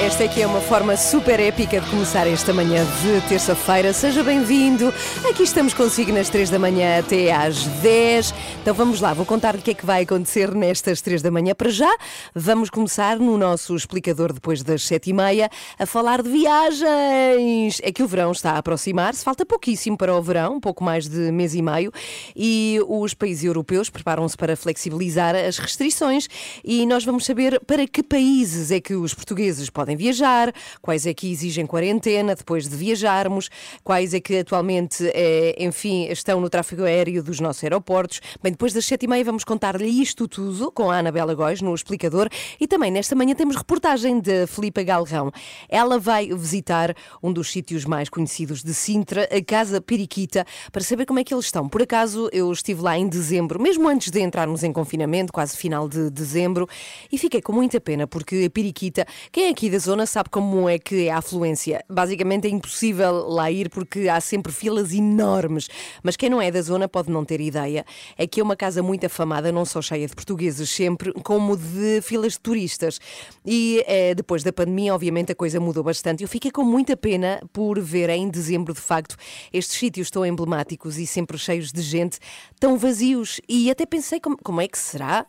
[0.00, 3.92] Esta aqui é uma forma super épica de começar esta manhã de terça-feira.
[3.92, 4.92] Seja bem-vindo.
[5.30, 8.34] Aqui estamos consigo nas 3 da manhã até às 10.
[8.60, 11.54] Então vamos lá, vou contar o que é que vai acontecer nestas 3 da manhã.
[11.54, 11.96] Para já,
[12.34, 15.48] vamos começar no nosso explicador depois das 7 e meia
[15.78, 17.80] a falar de viagens.
[17.80, 21.08] É que o verão está a aproximar-se, falta pouquíssimo para o verão, um pouco mais
[21.08, 21.92] de mês e meio,
[22.34, 26.28] e os países europeus preparam-se para flexibilizar as restrições
[26.64, 31.12] e nós vamos saber para que países é que os portugueses podem viajar, quais é
[31.12, 33.50] que exigem quarentena depois de viajarmos,
[33.82, 38.20] quais é que atualmente, eh, enfim, estão no tráfego aéreo dos nossos aeroportos.
[38.42, 41.74] Bem, depois das sete e meia vamos contar-lhe isto tudo com a Anabela Góis no
[41.74, 42.28] explicador
[42.60, 45.30] e também nesta manhã temos reportagem de Filipa Galrão.
[45.68, 51.06] Ela vai visitar um dos sítios mais conhecidos de Sintra, a Casa Periquita, para saber
[51.06, 51.68] como é que eles estão.
[51.68, 55.88] Por acaso, eu estive lá em dezembro, mesmo antes de entrarmos em confinamento, quase final
[55.88, 56.68] de dezembro,
[57.10, 60.68] e fiquei com muita pena, porque a Periquita, quem é aqui da zona sabe como
[60.68, 61.84] é que é a afluência.
[61.90, 65.66] Basicamente é impossível lá ir porque há sempre filas enormes.
[66.00, 67.84] Mas quem não é da zona pode não ter ideia.
[68.16, 72.00] É que é uma casa muito afamada, não só cheia de portugueses sempre, como de
[72.02, 73.00] filas de turistas.
[73.44, 76.22] E eh, depois da pandemia, obviamente, a coisa mudou bastante.
[76.22, 79.16] Eu fiquei com muita pena por ver em dezembro, de facto,
[79.52, 82.20] estes sítios tão emblemáticos e sempre cheios de gente,
[82.60, 83.40] tão vazios.
[83.48, 85.26] E até pensei como, como é que será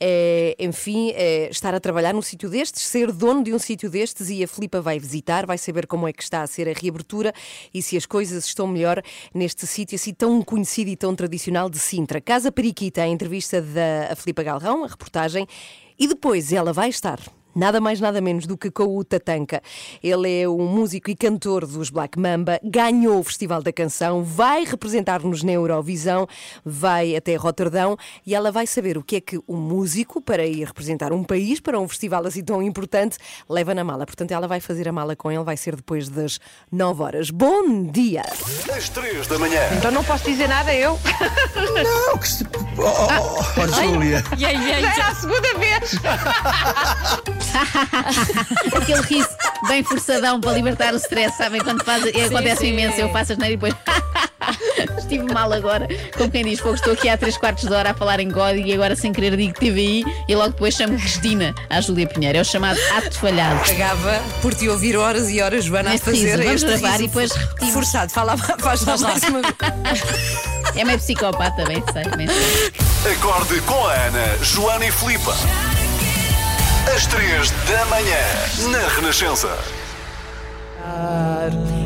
[0.00, 4.30] é, enfim, é, estar a trabalhar num sítio destes, ser dono de um sítio destes
[4.30, 7.32] e a Filipa vai visitar, vai saber como é que está a ser a reabertura
[7.72, 9.02] e se as coisas estão melhor
[9.34, 12.20] neste sítio assim tão conhecido e tão tradicional de Sintra.
[12.20, 15.46] Casa Periquita, a entrevista da Filipa Galrão, a reportagem,
[15.98, 17.18] e depois ela vai estar
[17.58, 19.60] nada mais nada menos do que com o Tatanka.
[20.02, 24.64] Ele é um músico e cantor dos Black Mamba, ganhou o Festival da Canção, vai
[24.64, 26.28] representar-nos na Eurovisão,
[26.64, 30.64] vai até Roterdão e ela vai saber o que é que um músico, para ir
[30.64, 33.18] representar um país, para um festival assim tão importante,
[33.48, 34.06] leva na mala.
[34.06, 36.38] Portanto, ela vai fazer a mala com ele, vai ser depois das
[36.70, 37.30] 9 horas.
[37.30, 38.22] Bom dia!
[38.76, 39.60] Às 3 da manhã.
[39.76, 40.98] Então não posso dizer nada eu.
[41.82, 42.44] Não, que se...
[42.78, 44.22] Oh, oh, oh, oh, Júlia.
[44.36, 45.98] Já é a segunda vez.
[48.76, 49.28] Aquele riso
[49.66, 51.60] bem forçadão para libertar o stress, sabem?
[51.60, 53.74] Quando faz, acontece imenso, eu faço as neiras e depois.
[54.98, 57.94] Estive mal agora, como quem diz, fogo, estou aqui há 3 quartos de hora a
[57.94, 61.80] falar em código e agora sem querer digo TVI e logo depois chamo Cristina à
[61.80, 62.38] Júlia Pinheiro.
[62.38, 63.58] É o chamado ato falhado.
[63.66, 67.06] Pagava por te ouvir horas e horas, Joana, a fazer vamos este gravar riso e
[67.08, 67.74] depois repetimos.
[67.74, 70.38] Forçado, fala, faz lá mais uma vez.
[70.76, 73.12] É meio psicopata, bem sei, bem sei.
[73.12, 75.34] Acorde com a Ana, Joana e Filipa.
[76.94, 78.16] Às 3 da manhã,
[78.70, 79.48] na Renascença.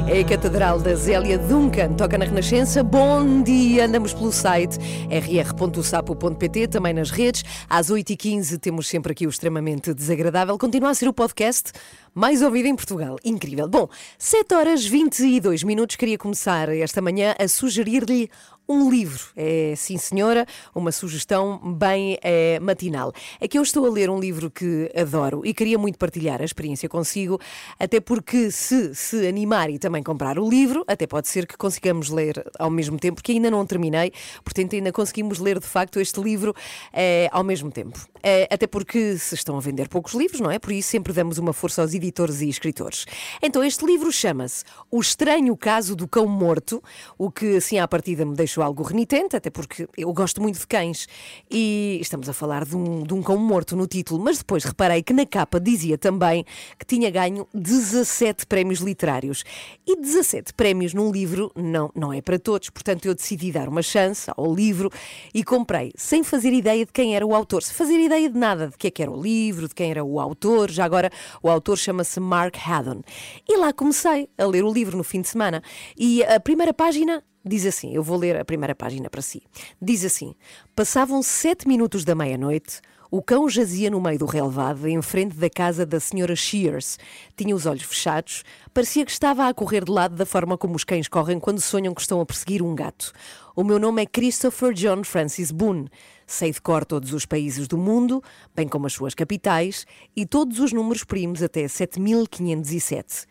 [0.07, 2.83] É a Catedral da Zélia Duncan, toca na Renascença.
[2.85, 4.79] Bom dia, andamos pelo site
[5.11, 7.43] rr.sapo.pt, também nas redes.
[7.69, 10.59] Às 8h15 temos sempre aqui o extremamente desagradável.
[10.59, 11.73] Continua a ser o podcast
[12.15, 13.17] mais ouvido em Portugal.
[13.25, 13.67] Incrível.
[13.69, 15.97] Bom, 7 horas 22 minutos.
[15.97, 18.31] Queria começar esta manhã a sugerir-lhe
[18.69, 19.29] um livro.
[19.37, 23.13] É, sim, senhora, uma sugestão bem é, matinal.
[23.41, 26.45] É que eu estou a ler um livro que adoro e queria muito partilhar a
[26.45, 27.41] experiência consigo,
[27.79, 32.09] até porque se se animar e também comprar o livro, até pode ser que consigamos
[32.09, 34.13] ler ao mesmo tempo, porque ainda não terminei,
[34.45, 36.55] portanto ainda conseguimos ler de facto este livro
[36.93, 38.12] é, ao mesmo tempo.
[38.23, 40.59] É, até porque se estão a vender poucos livros, não é?
[40.59, 43.05] Por isso sempre damos uma força aos editores e escritores.
[43.43, 46.83] Então este livro chama-se O Estranho Caso do Cão Morto,
[47.19, 50.67] o que assim à partida me deixou algo renitente, até porque eu gosto muito de
[50.67, 51.07] cães
[51.51, 55.03] e estamos a falar de um, de um cão morto no título, mas depois reparei
[55.03, 56.45] que na capa dizia também
[56.79, 59.45] que tinha ganho 17 prémios literários.
[59.87, 63.83] E 17 prémios num livro não, não é para todos, portanto eu decidi dar uma
[63.83, 64.91] chance ao livro
[65.35, 68.69] e comprei, sem fazer ideia de quem era o autor, sem fazer ideia de nada
[68.69, 70.71] de que é que era o livro, de quem era o autor.
[70.71, 71.11] Já agora
[71.43, 73.03] o autor chama-se Mark Haddon.
[73.49, 75.63] E lá comecei a ler o livro no fim de semana
[75.97, 79.43] e a primeira página Diz assim, eu vou ler a primeira página para si.
[79.81, 80.33] Diz assim:
[80.77, 82.81] Passavam sete minutos da meia-noite,
[83.15, 86.99] O cão jazia no meio do relevado, em frente da casa da senhora Shears.
[87.37, 88.43] Tinha os olhos fechados,
[88.73, 91.93] parecia que estava a correr de lado da forma como os cães correm quando sonham
[91.93, 93.13] que estão a perseguir um gato.
[93.55, 95.91] O meu nome é Christopher John Francis Boone.
[96.27, 98.25] Sei de cor todos os países do mundo,
[98.57, 99.85] bem como as suas capitais,
[100.17, 103.27] e todos os números primos até 7507.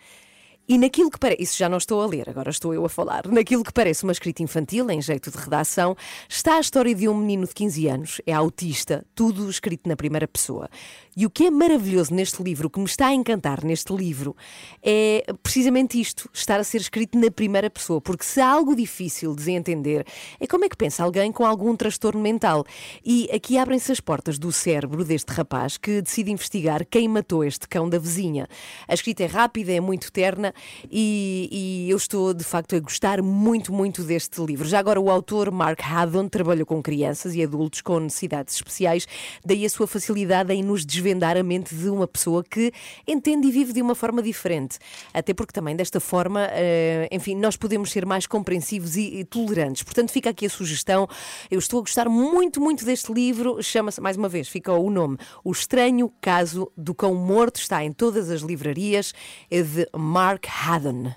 [0.72, 3.28] E naquilo que parece, isso já não estou a ler, agora estou eu a falar,
[3.28, 5.98] naquilo que parece uma escrita infantil, em jeito de redação,
[6.30, 10.26] está a história de um menino de 15 anos, é autista, tudo escrito na primeira
[10.30, 10.70] pessoa.
[11.18, 14.34] E o que é maravilhoso neste livro, o que me está a encantar neste livro,
[14.82, 19.36] é precisamente isto, estar a ser escrito na primeira pessoa, porque se há algo difícil
[19.36, 20.08] de entender,
[20.40, 22.64] é como é que pensa alguém com algum transtorno mental.
[23.04, 27.68] E aqui abrem-se as portas do cérebro deste rapaz que decide investigar quem matou este
[27.68, 28.48] cão da vizinha.
[28.88, 30.54] A escrita é rápida, é muito terna
[30.92, 34.68] e, e eu estou de facto a gostar muito, muito deste livro.
[34.68, 39.08] Já agora, o autor Mark Haddon trabalhou com crianças e adultos com necessidades especiais,
[39.46, 42.72] daí a sua facilidade em nos desvendar a mente de uma pessoa que
[43.08, 44.78] entende e vive de uma forma diferente.
[45.14, 49.84] Até porque também desta forma, eh, enfim, nós podemos ser mais compreensivos e, tolerantes.
[49.84, 51.08] Portanto, fica aqui a sugestão.
[51.50, 53.62] Eu estou a gostar muito, muito deste livro.
[53.62, 57.60] Chama-se, mais uma vez, fica o nome: O Estranho Caso do Cão Morto.
[57.60, 59.14] Está em todas as livrarias.
[59.50, 61.16] É de Mark Haddon.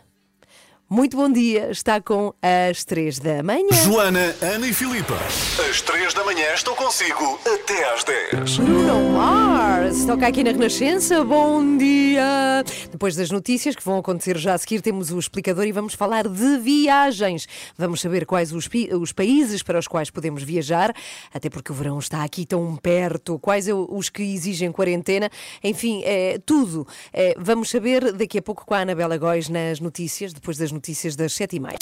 [0.95, 3.67] Muito bom dia, está com as três da manhã.
[3.83, 5.17] Joana, Ana e Filipa.
[5.69, 8.59] Às 3 da manhã estou consigo até às 10.
[8.59, 11.25] Bruno Mars toca aqui na Renascença.
[11.25, 12.63] Bom dia!
[12.93, 16.29] Depois das notícias que vão acontecer já a seguir, temos o explicador e vamos falar
[16.29, 17.49] de viagens.
[17.77, 18.71] Vamos saber quais os,
[19.01, 20.95] os países para os quais podemos viajar,
[21.33, 23.37] até porque o verão está aqui tão perto.
[23.41, 25.29] Quais é os que exigem quarentena?
[25.61, 26.87] Enfim, é, tudo.
[27.13, 30.84] É, vamos saber daqui a pouco com a Anabela Góis nas notícias, depois das notícias
[31.17, 31.77] das 7h30.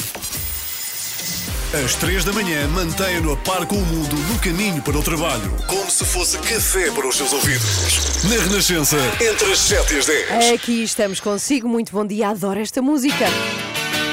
[1.85, 5.51] Às 3 da manhã mantenha-no a par com o mundo no caminho para o trabalho.
[5.67, 8.25] Como se fosse café para os seus ouvidos.
[8.25, 10.53] Na Renascença, entre as 7 e as 10.
[10.53, 11.67] Aqui estamos consigo.
[11.67, 12.29] Muito bom dia.
[12.29, 13.25] Adoro esta música.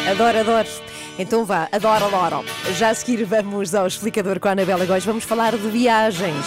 [0.09, 0.69] Adoro, adoro.
[1.19, 2.45] Então vá, adoro, adoro.
[2.77, 5.03] Já a seguir vamos ao explicador com a Anabela Góis.
[5.03, 6.45] Vamos falar de viagens.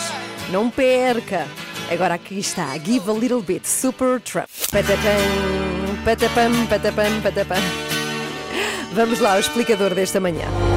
[0.51, 1.47] Não perca.
[1.91, 4.49] Agora aqui está, Give a Little Bit, Super Trump.
[4.71, 7.92] Patapam, patapam, patapam, patapam.
[8.95, 10.72] Vamos lá ao explicador desta manhã.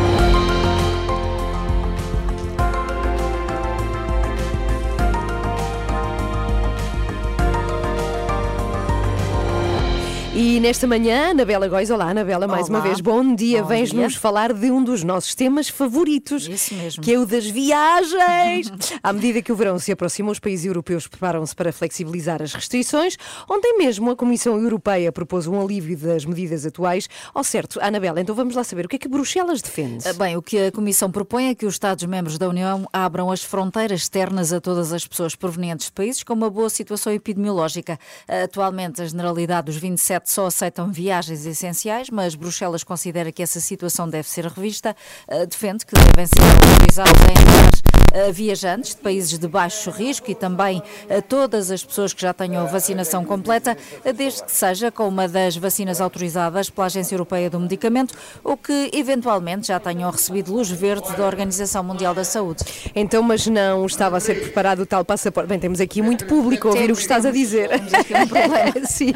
[10.38, 12.88] E nesta manhã, Anabela Góis, olá Anabela, mais uma Olá.
[12.90, 13.64] vez, bom dia.
[13.64, 17.02] Vens-nos falar de um dos nossos temas favoritos, Isso mesmo.
[17.02, 18.70] que é o das viagens.
[19.02, 23.16] à medida que o verão se aproxima, os países europeus preparam-se para flexibilizar as restrições.
[23.50, 27.08] Ontem mesmo, a Comissão Europeia propôs um alívio das medidas atuais.
[27.34, 30.06] Ao certo, Anabela, então vamos lá saber o que é que Bruxelas defende.
[30.06, 33.42] Ah, Bem, o que a Comissão propõe é que os Estados-membros da União abram as
[33.42, 37.98] fronteiras externas a todas as pessoas provenientes de países com uma boa situação epidemiológica.
[38.28, 43.60] Ah, Atualmente, a generalidade dos 27 só aceitam viagens essenciais, mas Bruxelas considera que essa
[43.60, 44.96] situação deve ser revista.
[45.28, 47.86] Ah, Defende que devem ser autorizados a entrar
[48.16, 52.34] ah, viajantes de países de baixo risco e também a todas as pessoas que já
[52.34, 57.50] tenham vacinação completa, ah, desde que seja com uma das vacinas autorizadas pela Agência Europeia
[57.50, 62.64] do Medicamento ou que eventualmente já tenham recebido luz verde da Organização Mundial da Saúde.
[62.96, 65.50] Então, mas não estava a ser preparado o tal passaporte.
[65.50, 67.70] Bem, temos aqui muito público a ouvir o que estás a dizer.
[67.70, 68.86] Um.
[68.88, 69.14] Sim,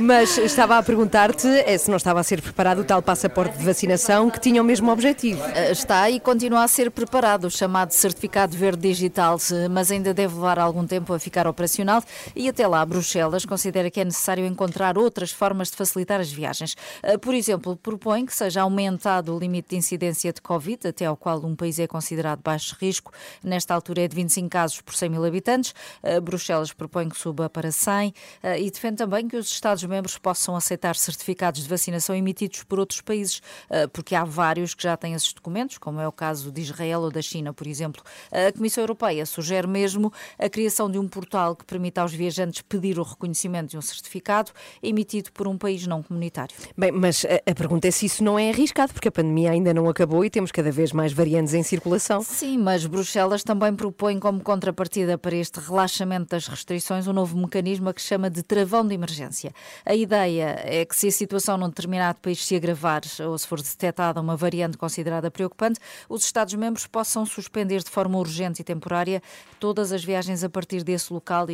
[0.00, 3.64] mas estava a perguntar-te eh, se não estava a ser preparado o tal passaporte de
[3.64, 5.42] vacinação que tinha o mesmo objetivo.
[5.42, 9.36] Ah, Está e continua a ser preparado o chamado Certificado Verde Digital,
[9.70, 12.02] mas ainda deve levar algum tempo a ficar operacional
[12.34, 16.76] e até lá Bruxelas considera que é necessário encontrar outras formas de facilitar as viagens.
[17.02, 21.16] Ah, Por exemplo, propõe que seja aumentado o limite de incidência de Covid, até ao
[21.16, 23.12] qual um país é considerado baixo risco.
[23.44, 25.74] Nesta altura é de 25 casos por 100 mil habitantes.
[26.22, 30.96] Bruxelas propõe que suba para 100 ah, e defende também que os Estados-membros possam aceitar
[30.96, 35.32] certificados de vacinação emitidos por outros países, ah, porque há vários que já têm esses
[35.32, 38.02] documentos, como é o caso de Israel ou da China, por exemplo.
[38.30, 42.98] A Comissão Europeia sugere mesmo a criação de um portal que permita aos viajantes pedir
[42.98, 44.52] o reconhecimento de um certificado
[44.82, 46.54] emitido por um país não comunitário.
[46.76, 49.74] Bem, mas a, a pergunta é se isso não é arriscado, porque a pandemia ainda
[49.74, 52.22] não acabou e temos cada vez mais variantes em circulação.
[52.22, 57.88] Sim, mas Bruxelas também propõe como contrapartida para este relaxamento das restrições um novo mecanismo
[57.88, 59.52] a que chama de travão de emergência.
[59.84, 63.46] A ideia ideia é que se a situação num determinado país se agravar ou se
[63.46, 69.22] for detectada uma variante considerada preocupante, os Estados-membros possam suspender de forma urgente e temporária
[69.58, 71.46] todas as viagens a partir desse local,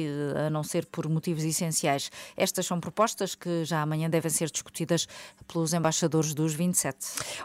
[0.47, 2.11] a não ser por motivos essenciais.
[2.37, 5.07] Estas são propostas que já amanhã devem ser discutidas
[5.47, 6.97] pelos embaixadores dos 27.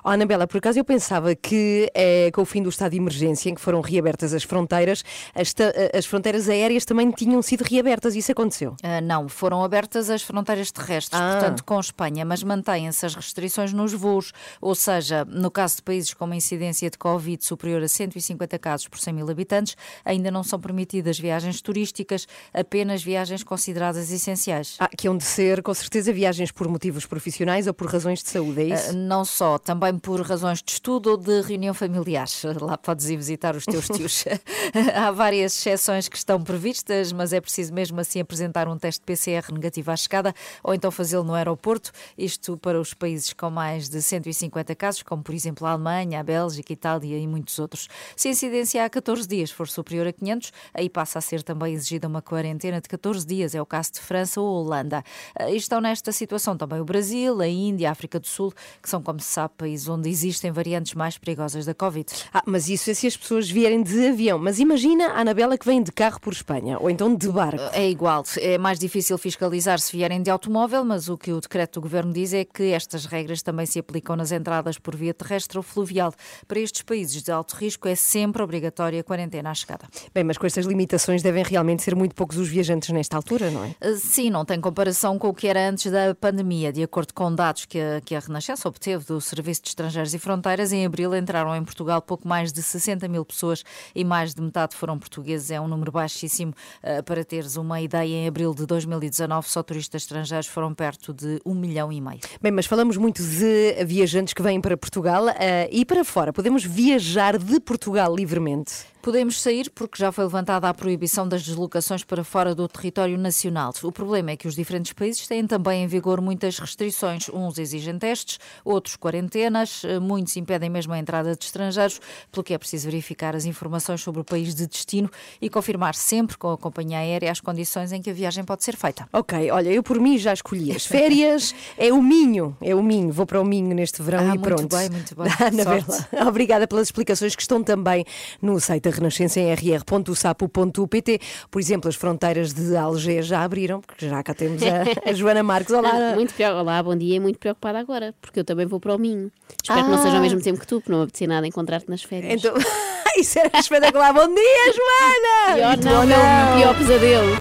[0.04, 3.50] Oh, Anabela, por acaso eu pensava que é, com o fim do estado de emergência,
[3.50, 5.04] em que foram reabertas as fronteiras,
[5.36, 5.54] as,
[5.94, 8.16] as fronteiras aéreas também tinham sido reabertas.
[8.16, 8.72] Isso aconteceu?
[8.82, 11.32] Uh, não, foram abertas as fronteiras terrestres, ah.
[11.34, 14.32] portanto, com Espanha, mas mantêm-se as restrições nos voos,
[14.62, 18.88] ou seja, no caso de países com uma incidência de Covid superior a 150 casos
[18.88, 24.76] por 100 mil habitantes, ainda não são permitidas viagens turísticas, apenas viagens consideradas essenciais.
[24.80, 28.30] Ah, que hão de ser, com certeza, viagens por motivos profissionais ou por razões de
[28.30, 28.92] saúde, é isso?
[28.92, 32.28] Uh, não só, também por razões de estudo ou de reunião familiar.
[32.62, 34.26] Lá podes ir visitar os teus tios.
[34.96, 39.52] Há várias exceções que estão previstas, mas é preciso mesmo assim apresentar um teste PCR
[39.52, 40.34] negativo à chegada
[40.64, 41.92] ou então fazê-lo no aeroporto.
[42.18, 46.24] Isto para os países com mais de 150 casos, como por exemplo a Alemanha, a
[46.24, 47.88] Bélgica, a Itália e muitos outros.
[48.16, 51.74] Se a incidência há 14 dias for superior a 500, aí passa a ser também
[51.74, 53.56] exigida uma quarentena de 14 dias.
[53.56, 55.04] É o caso de França ou Holanda.
[55.48, 59.02] E estão nesta situação também o Brasil, a Índia, a África do Sul, que são,
[59.02, 62.12] como se sabe, países onde existem variantes mais perigosas da Covid.
[62.34, 64.40] Ah, mas isso é se as pessoas vierem de avião.
[64.40, 67.64] Mas imagina a Anabela que vem de carro por Espanha, ou então de barco.
[67.74, 68.24] É igual.
[68.38, 72.14] É mais difícil fiscalizar se vierem de automóvel, mas o que o decreto do governo
[72.14, 76.14] diz é que estas regras também se aplicam nas entradas por via terrestre ou fluvial.
[76.48, 79.88] Para estes países de alto risco é sempre obrigatória a quarentena à chegada.
[80.14, 83.66] Bem, mas com estas limitações devem realmente ser muito poucos os viajantes nesta altura, não
[83.66, 83.76] é?
[83.82, 86.72] Ah, sim, não tem comparação com o que era antes da pandemia.
[86.72, 90.20] De acordo com dados que a, que a Renascença obteve do Serviço de Estrangeiros e
[90.20, 93.64] Fronteiras, em abril entraram em Portugal pouco mais de 60 mil pessoas
[93.94, 95.52] e mais de metade foram portugueses.
[95.52, 96.54] É um número baixíssimo.
[96.82, 101.42] Uh, para teres uma ideia, em abril de 2019, só turistas estrangeiros foram perto de
[101.44, 102.20] um milhão e meio.
[102.40, 105.34] Bem, mas falamos muito de viajantes que vêm para Portugal uh,
[105.72, 106.32] e para fora.
[106.32, 108.93] Podemos viajar de Portugal livremente?
[109.04, 113.74] Podemos sair porque já foi levantada a proibição das deslocações para fora do território nacional.
[113.84, 117.28] O problema é que os diferentes países têm também em vigor muitas restrições.
[117.28, 122.00] Uns exigem testes, outros quarentenas, muitos impedem mesmo a entrada de estrangeiros,
[122.32, 126.38] pelo que é preciso verificar as informações sobre o país de destino e confirmar sempre
[126.38, 129.06] com a companhia aérea as condições em que a viagem pode ser feita.
[129.12, 133.12] Ok, olha, eu por mim já escolhi as férias, é o Minho, é o Minho,
[133.12, 134.62] vou para o Minho neste verão ah, e pronto.
[134.62, 135.84] Muito bem, muito bem.
[136.26, 138.06] Obrigada pelas explicações que estão também
[138.42, 141.20] no site Renascença em rr.sapo.pt.
[141.50, 145.44] Por exemplo, as fronteiras de Alger já abriram, porque já cá temos a, a Joana
[145.44, 145.74] Marques.
[145.74, 145.94] Olá.
[145.94, 148.98] Não, muito Olá, bom dia e muito preocupada agora, porque eu também vou para o
[148.98, 149.32] Minho.
[149.62, 149.84] Espero ah.
[149.84, 152.04] que não seja ao mesmo tempo que tu, porque não me apetecia nada encontrar-te nas
[152.04, 152.44] férias.
[152.44, 152.56] Então,
[153.18, 154.14] isso era espetacular.
[154.14, 155.56] Bom dia, Joana!
[155.56, 157.38] Pior não, não, pior pesadelo.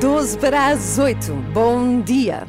[0.00, 1.32] 12 para as 8.
[1.52, 2.46] Bom dia.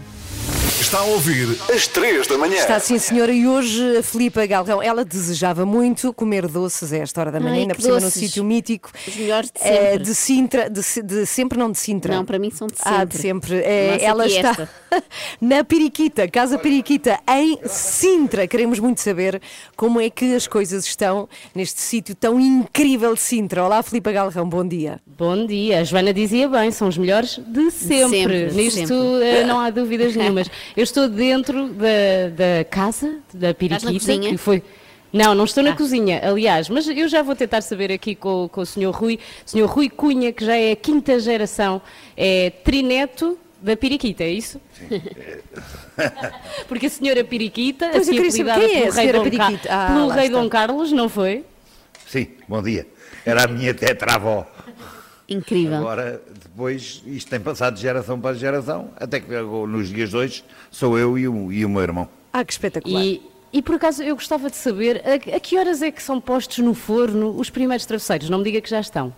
[0.80, 2.56] Está a ouvir às 3 da manhã.
[2.56, 3.34] Está sim, senhora.
[3.34, 7.56] E hoje a Filipa Galrão, ela desejava muito comer doces a esta hora da manhã,
[7.56, 8.90] ainda por cima num sítio mítico.
[9.06, 9.78] Os melhores de sempre.
[9.78, 12.16] É, de Sintra, de, de, sempre, não de Sintra.
[12.16, 12.94] Não, para mim são de sempre.
[12.96, 13.56] Ah, de sempre.
[13.58, 14.70] É, ela está
[15.42, 18.48] na Periquita, Casa Periquita, em Sintra.
[18.48, 19.42] Queremos muito saber
[19.76, 23.64] como é que as coisas estão neste sítio tão incrível de Sintra.
[23.64, 25.00] Olá, Filipa Galrão, bom dia.
[25.06, 25.82] Bom dia.
[25.82, 28.20] A Joana dizia bem, são os melhores de sempre.
[28.20, 29.26] sempre Nisto sempre.
[29.26, 30.50] Eh, não há dúvidas nenhumas.
[30.76, 34.64] Eu estou dentro da, da casa da Periquita, que foi.
[35.12, 35.76] Não, não estou na ah.
[35.76, 38.92] cozinha, aliás, mas eu já vou tentar saber aqui com, com o Sr.
[38.92, 39.66] Rui, Sr.
[39.66, 41.82] Rui Cunha, que já é a quinta geração,
[42.16, 44.60] é trineto da Periquita, é isso?
[44.74, 45.02] Sim.
[46.68, 50.50] Porque a senhora Periquita, pois assim apelidada é pelo, rei Dom, ah, pelo rei Dom
[50.50, 51.44] Carlos, não foi?
[52.08, 52.88] Sim, bom dia.
[53.26, 54.48] Era a minha tetravó.
[55.28, 55.78] Incrível.
[55.78, 60.44] Agora, depois, isto tem passado de geração para geração, até que nos dias de hoje
[60.72, 62.10] sou eu e o, e o meu irmão.
[62.34, 63.04] Ah, que espetacular.
[63.04, 63.22] E,
[63.54, 66.60] e por acaso eu gostava de saber a, a, que horas é que são postos
[66.60, 68.30] no forno os primeiros travesseiros?
[68.30, 69.14] Não me diga que já estão.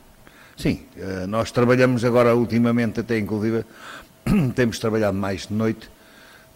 [0.57, 3.65] Sim, eh, nós trabalhamos agora ultimamente, até inclusive
[4.55, 5.89] temos trabalhado mais de noite,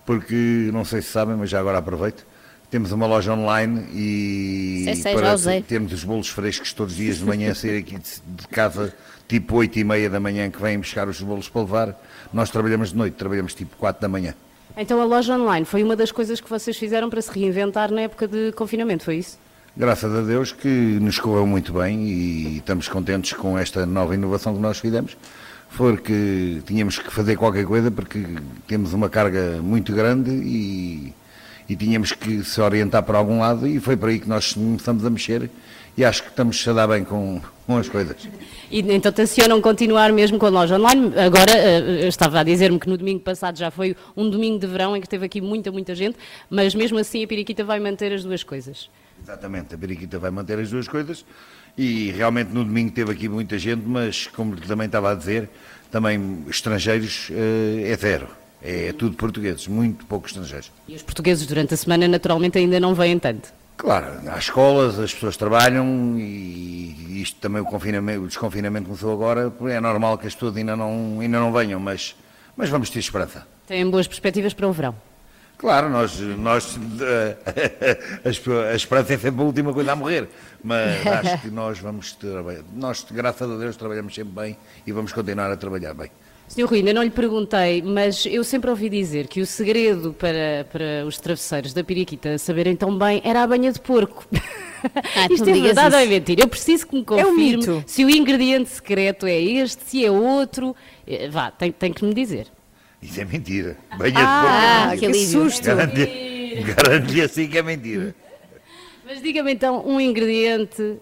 [0.05, 2.25] porque não sei se sabem, mas já agora aproveito.
[2.69, 7.25] Temos uma loja online e sei, para termos os bolos frescos todos os dias de
[7.25, 8.93] manhã sair aqui de, de casa
[9.27, 12.01] tipo 8 e meia da manhã que vêm buscar os bolos para levar,
[12.33, 14.33] nós trabalhamos de noite, trabalhamos tipo 4 da manhã.
[14.75, 18.01] Então a loja online foi uma das coisas que vocês fizeram para se reinventar na
[18.01, 19.37] época de confinamento, foi isso?
[19.77, 24.53] Graças a Deus que nos correu muito bem e estamos contentes com esta nova inovação
[24.55, 25.17] que nós fizemos,
[25.77, 28.23] porque tínhamos que fazer qualquer coisa porque
[28.67, 31.13] temos uma carga muito grande e,
[31.67, 35.05] e tínhamos que se orientar para algum lado e foi por aí que nós começamos
[35.05, 35.49] a mexer
[35.97, 38.27] e acho que estamos a dar bem com, com as coisas.
[38.69, 41.13] E então tencionam continuar mesmo com a loja online.
[41.17, 44.95] Agora, uh, estava a dizer-me que no domingo passado já foi um domingo de verão
[44.95, 46.17] em que teve aqui muita, muita gente,
[46.49, 48.89] mas mesmo assim a Piriquita vai manter as duas coisas.
[49.23, 51.25] Exatamente, a Piriquita vai manter as duas coisas
[51.77, 55.49] e realmente no domingo teve aqui muita gente, mas como também estava a dizer,
[55.91, 58.27] também estrangeiros uh, é zero.
[58.61, 60.71] É tudo portugueses, muito poucos estrangeiros.
[60.87, 63.53] E os portugueses durante a semana naturalmente ainda não vêm tanto?
[63.77, 69.53] Claro, há escolas, as pessoas trabalham e isto também o confinamento, o desconfinamento começou agora,
[69.69, 72.15] é normal que as pessoas ainda não, ainda não venham, mas,
[72.55, 73.45] mas vamos ter esperança.
[73.67, 74.95] Têm boas perspectivas para o verão?
[75.57, 76.77] Claro, nós, nós
[78.25, 80.27] a esperança é sempre a última coisa a morrer,
[80.63, 85.13] mas acho que nós vamos trabalhar, nós graças a Deus trabalhamos sempre bem e vamos
[85.13, 86.11] continuar a trabalhar bem.
[86.47, 90.67] Senhor Rui, ainda não lhe perguntei, mas eu sempre ouvi dizer que o segredo para,
[90.71, 94.25] para os travesseiros da Piriquita saberem tão bem era a banha de porco.
[95.15, 96.43] Ah, Isto é verdade ou é mentira?
[96.43, 100.11] Eu preciso que me confirme é um se o ingrediente secreto é este, se é
[100.11, 100.75] outro.
[101.07, 102.45] Eh, vá, tem, tem que me dizer.
[103.05, 103.77] Isso é mentira.
[103.97, 104.89] Banha ah.
[104.91, 105.65] Ah, que, que susto.
[105.65, 108.15] Garanto-lhe assim que é mentira.
[109.05, 110.97] Mas diga-me então um ingrediente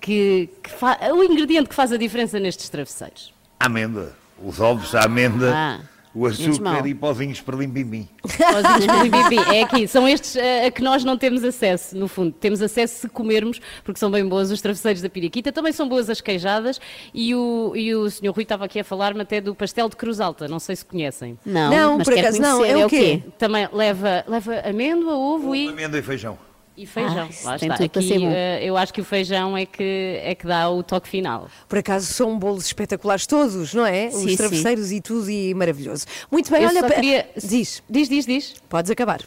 [0.00, 0.98] que, que fa...
[1.12, 3.32] o ingrediente que faz a diferença nestes travesseiros.
[3.58, 5.80] Amêndoa os ovos, a amenda, ah,
[6.18, 10.70] o açúcar e pozinhos para limpim Pozinhos para limpim É aqui, são estes uh, a
[10.70, 12.32] que nós não temos acesso, no fundo.
[12.32, 16.10] Temos acesso se comermos, porque são bem boas os travesseiros da Piriquita, também são boas
[16.10, 16.80] as queijadas
[17.14, 20.20] e o, e o senhor Rui estava aqui a falar-me até do pastel de Cruz
[20.20, 21.38] Alta, não sei se conhecem.
[21.46, 23.22] Não, não por acaso não, é, é o quê?
[23.38, 25.68] Também leva, leva amêndoa, ovo, ovo e...
[25.68, 26.47] Amêndoa e feijão.
[26.78, 27.74] E feijão, ah, lá está.
[27.74, 31.48] Aqui, uh, eu acho que o feijão é que, é que dá o toque final.
[31.68, 34.08] Por acaso são bolos espetaculares todos, não é?
[34.12, 34.96] Sim, Os travesseiros sim.
[34.96, 36.06] e tudo, e maravilhoso.
[36.30, 36.88] Muito bem, eu olha...
[36.88, 37.28] Queria...
[37.36, 37.82] Diz.
[37.90, 38.54] Diz, diz, diz.
[38.68, 39.22] Podes acabar.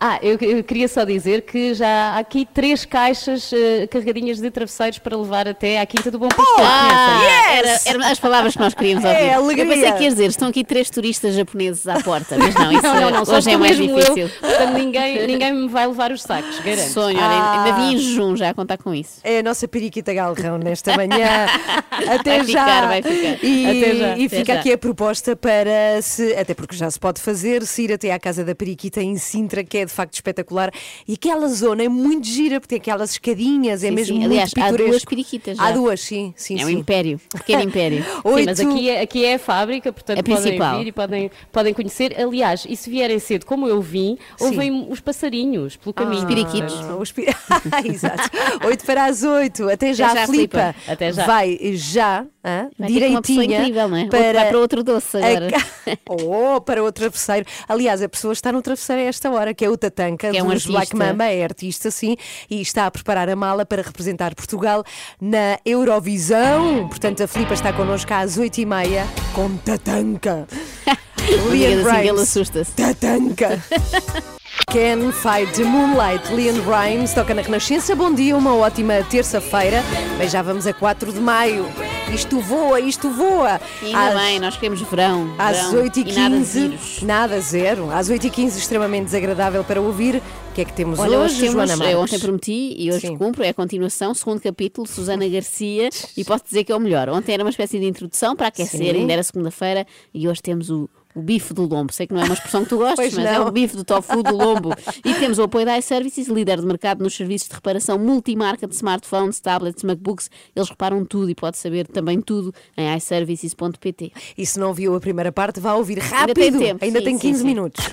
[0.00, 4.48] Ah, eu, eu, queria só dizer que já há aqui três caixas uh, carregadinhas de
[4.48, 6.54] travesseiros para levar até à Quinta do Bom Pastor.
[6.56, 7.84] Oh, ah, yes!
[7.84, 9.16] era, era, as palavras que nós queríamos ouvir.
[9.16, 9.64] É, alegria.
[9.64, 12.82] Eu pensei que ias dizer, estão aqui três turistas japoneses à porta, mas não, isso
[12.86, 14.16] não, não, não, hoje é mais difícil.
[14.16, 16.90] Eu, portanto, ninguém, ninguém me vai levar os sacos, garanto.
[16.90, 17.64] Sonho, ah.
[17.64, 19.18] ainda vim em jejum já a contar com isso.
[19.24, 21.46] É a nossa periquita galrão nesta manhã.
[22.08, 22.64] Até vai já.
[22.64, 23.44] Ficar, vai ficar.
[23.44, 24.16] E, até já.
[24.16, 24.60] e fica já.
[24.60, 28.18] aqui a proposta para, se, até porque já se pode fazer, se ir até à
[28.20, 30.70] casa da periquita em Sintra, que é de facto espetacular
[31.06, 34.20] e aquela zona é muito gira, porque tem aquelas escadinhas, é sim, mesmo sim.
[34.20, 34.82] muito Aliás, pitoresco.
[34.82, 35.64] Há duas periquitas já.
[35.64, 36.32] Há duas, sim.
[36.36, 38.04] sim é um império, um pequeno império.
[38.38, 40.78] Sim, mas aqui é, aqui é a fábrica, portanto é podem principal.
[40.78, 42.20] vir e podem, podem conhecer.
[42.20, 46.18] Aliás, e se vierem cedo, como eu vim, ouvem os passarinhos pelo ah, caminho.
[46.20, 46.74] Os periquitos.
[47.00, 47.26] Os pi...
[47.84, 48.30] Exato.
[48.64, 49.70] 8 para as 8.
[49.70, 50.74] Até já, Até já flipa.
[50.74, 50.92] flipa.
[50.92, 51.26] Até já.
[51.26, 53.60] Vai já, ah, Vai direitinha.
[53.60, 54.06] Incrível, é?
[54.06, 54.44] Para...
[54.46, 55.48] Para outro doce agora.
[55.56, 55.98] A...
[56.08, 57.46] oh, para outro travesseiro.
[57.68, 60.42] Aliás, a pessoa está no travesseiro a esta hora, que é o Tatanka, que é
[60.42, 62.16] um dos Black Mamba, é artista, sim,
[62.50, 64.84] e está a preparar a mala para representar Portugal
[65.20, 66.88] na Eurovisão.
[66.88, 70.46] Portanto, a Filipa está connosco às 8h30 com Tatanka.
[71.50, 72.72] Liam assim ele assusta-se.
[72.72, 73.62] Tatanka.
[74.70, 77.94] Can Fight the Moonlight, Leon Rimes, toca na Renascença.
[77.96, 79.82] Bom dia, uma ótima terça-feira.
[80.18, 81.66] Bem, já vamos a 4 de maio.
[82.12, 83.60] Isto voa, isto voa.
[83.82, 85.34] E ainda às, bem, nós queremos verão.
[85.38, 87.90] Às 8h15, nada, nada, zero.
[87.90, 90.16] Às 8h15, extremamente desagradável para ouvir.
[90.50, 91.94] O que é que temos Olha, hoje, temos, Joana Marques?
[91.94, 93.16] Eu ontem prometi e hoje Sim.
[93.16, 97.08] cumpro, é a continuação, segundo capítulo, Susana Garcia, e posso dizer que é o melhor.
[97.08, 99.00] Ontem era uma espécie de introdução para aquecer, Sim.
[99.00, 101.92] ainda era segunda-feira, e hoje temos o o bife do lombo.
[101.92, 103.46] Sei que não é uma expressão que tu gostes, mas é não.
[103.46, 104.74] é o bife do tofu do lombo.
[105.04, 108.74] E temos o apoio da iServices, líder de mercado nos serviços de reparação multimarca de
[108.74, 110.30] smartphones, tablets, MacBooks.
[110.54, 114.12] Eles reparam tudo e pode saber também tudo em iServices.pt.
[114.36, 116.40] E se não viu a primeira parte, vá ouvir rápido.
[116.40, 116.84] Ainda tem, tempo.
[116.84, 117.84] Ainda sim, tem 15 sim, minutos.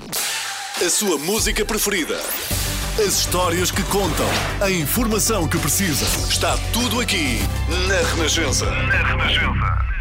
[0.85, 2.19] A sua música preferida.
[2.97, 4.27] As histórias que contam,
[4.61, 6.05] a informação que precisa.
[6.29, 7.39] Está tudo aqui
[7.87, 8.65] na Renascença.
[8.65, 9.94] Na Renascença.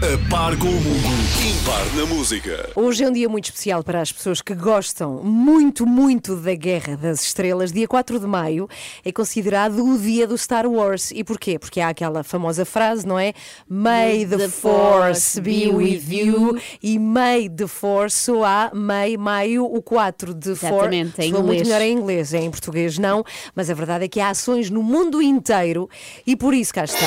[0.00, 1.08] A par com o mundo,
[1.46, 2.70] impar na música.
[2.74, 6.96] Hoje é um dia muito especial para as pessoas que gostam muito, muito da Guerra
[6.96, 7.70] das Estrelas.
[7.70, 8.66] Dia 4 de maio
[9.04, 11.10] é considerado o dia do Star Wars.
[11.10, 11.58] E porquê?
[11.58, 13.34] Porque há aquela famosa frase, não é?
[13.68, 16.58] May the, the Force be with you.
[16.82, 21.20] E May the Force só há May, maio, o 4 de Exatamente, Force.
[21.20, 21.44] É inglês.
[21.44, 23.22] muito melhor em inglês, é em português não.
[23.54, 25.90] Mas a verdade é que há ações no mundo inteiro
[26.26, 27.06] e por isso cá está.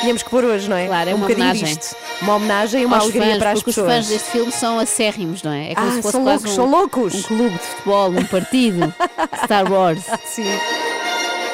[0.00, 0.86] Tínhamos que pôr hoje, não é?
[0.86, 1.74] Claro, é um uma homenagem.
[1.74, 1.96] Disto.
[2.22, 3.86] Uma homenagem e uma alegria fãs, para as pessoas.
[3.86, 5.72] Os fãs deste filme são acérrimos, não é?
[5.72, 7.14] É como ah, se fosse são quase loucos, um, são loucos.
[7.14, 8.94] um clube de futebol, um partido.
[9.44, 10.04] Star Wars.
[10.24, 10.44] Sim.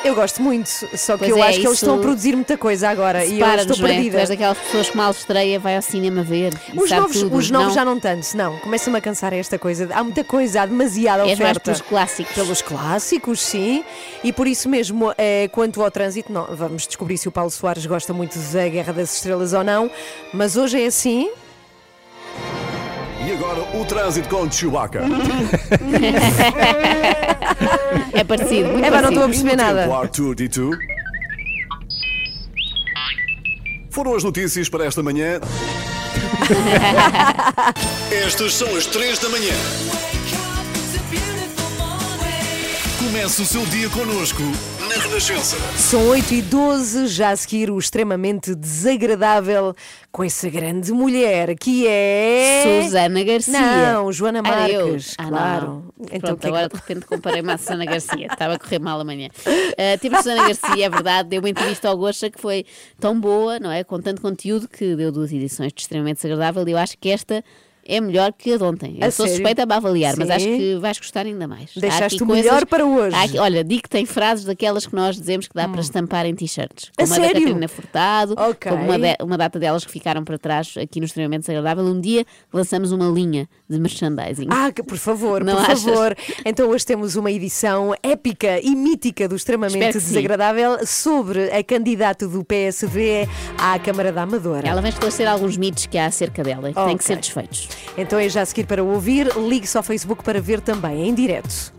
[0.04, 2.58] Eu gosto muito, só que pois eu é, acho que eles estão a produzir muita
[2.58, 3.80] coisa agora e eu estou é?
[3.80, 4.18] perdida.
[4.20, 6.52] És daquelas pessoas que mal estreia vai ao cinema ver.
[6.76, 7.34] Os novos, tudo.
[7.34, 7.74] os novos não?
[7.74, 8.58] já não tanto, não.
[8.58, 9.88] Começa-me a cansar esta coisa.
[9.94, 11.42] Há muita coisa, há demasiada oferta.
[11.42, 12.34] Mais pelos clássicos.
[12.34, 13.82] Pelos clássicos, sim.
[14.22, 17.86] E por isso mesmo, é, quanto ao trânsito, não, vamos descobrir se o Paulo Soares
[17.86, 19.90] gosta muito da Guerra das Estrelas ou não.
[20.34, 21.30] Mas hoje é assim.
[23.34, 25.00] E agora o trânsito com Chewbacca.
[28.12, 28.68] é parecido.
[28.68, 29.88] Muito é, mas não estou a perceber nada.
[33.90, 35.40] Foram as notícias para esta manhã.
[38.24, 39.54] Estas são as três da manhã.
[43.00, 44.42] Comece o seu dia connosco
[45.14, 45.56] Renascença.
[45.78, 49.72] São 8 e 12, já a seguir o extremamente desagradável
[50.10, 52.82] com essa grande mulher que é.
[52.82, 53.92] Susana Garcia.
[53.92, 55.14] Não, Joana Marques.
[55.16, 55.66] Ah, claro.
[55.66, 55.84] Não.
[56.10, 58.26] Então, Pronto, agora de repente comparei-me à Susana Garcia.
[58.26, 59.28] Estava a correr mal amanhã.
[59.46, 62.66] Uh, temos Susana Garcia, é verdade, deu uma entrevista ao Gocha que foi
[62.98, 63.84] tão boa, não é?
[63.84, 67.44] Com tanto conteúdo que deu duas edições de extremamente desagradável e eu acho que esta
[67.86, 68.98] é melhor que a de ontem.
[69.00, 69.36] Eu a sou sério?
[69.36, 70.20] suspeita para avaliar, Sim.
[70.20, 71.70] mas acho que vais gostar ainda mais.
[71.76, 72.44] Deixaste o coisas...
[72.44, 73.16] melhor para hoje.
[73.16, 75.72] Aqui, olha, digo que tem frases daquelas que nós dizemos que dá hum.
[75.72, 76.90] para estampar em t-shirts.
[76.96, 78.72] Como a, a da Catarina Furtado, okay.
[78.72, 81.84] como uma, de, uma, data delas que ficaram para trás aqui no Extremamente Desagradável.
[81.84, 84.48] Um dia lançamos uma linha de merchandising.
[84.50, 85.82] Ah, que, por favor, Não por achas?
[85.82, 86.16] favor.
[86.44, 90.86] Então hoje temos uma edição épica e mítica do Extremamente Desagradável sim.
[90.86, 94.66] sobre a candidata do PSD à Câmara da Amadora.
[94.68, 96.86] Ela vai esclarecer alguns mitos que há acerca dela, que okay.
[96.86, 97.68] têm que ser desfeitos.
[97.96, 101.72] Então é já a seguir para ouvir, ligue-se ao Facebook para ver também em direto.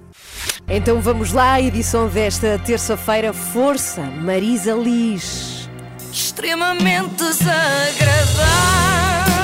[0.67, 5.69] Então vamos lá, edição desta terça-feira, Força, Marisa Liz.
[6.11, 9.34] Extremamente desagradável.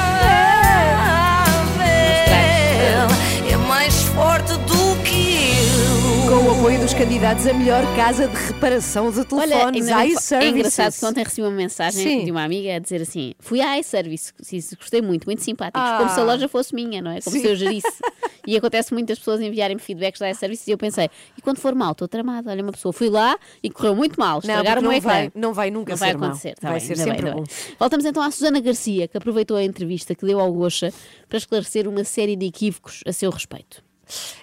[7.01, 10.31] Candidatos a melhor casa de reparação de telefones, Olha, iServices.
[10.33, 12.25] É engraçado que ontem recebi uma mensagem Sim.
[12.25, 14.31] de uma amiga a dizer assim: fui à iService,
[14.77, 15.97] gostei muito, muito simpáticos, ah.
[15.97, 17.19] como se a loja fosse minha, não é?
[17.19, 17.41] Como Sim.
[17.41, 17.87] se eu gerisse.
[18.45, 21.93] e acontece muitas pessoas enviarem feedbacks da iServices e eu pensei: e quando for mal,
[21.93, 22.51] estou tramada.
[22.51, 25.71] Olha, uma pessoa fui lá e correu muito mal, estragaram não, não vai, não vai
[25.71, 26.53] nunca não vai acontecer.
[26.53, 27.43] Tá vai bem, ser sempre bem, bom.
[27.79, 30.93] Voltamos então à Susana Garcia, que aproveitou a entrevista que deu ao Gocha
[31.27, 33.81] para esclarecer uma série de equívocos a seu respeito.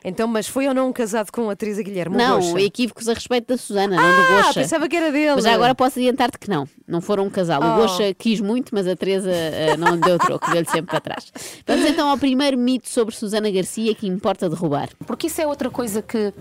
[0.05, 2.17] Então, mas foi ou não um casado com a Teresa Guilherme?
[2.17, 2.61] Não, Goxa?
[2.61, 4.61] equívocos a respeito da Susana, ah, não do Goxa.
[4.61, 5.35] pensava que era dele.
[5.35, 7.61] Mas já agora posso adiantar-te que não, não foram um casal.
[7.63, 7.67] Oh.
[7.67, 11.33] O Goxa quis muito, mas a Teresa uh, não deu troco, deu-lhe sempre para trás.
[11.67, 14.89] Vamos então ao primeiro mito sobre Susana Garcia que importa derrubar.
[15.07, 16.33] Porque isso é outra coisa que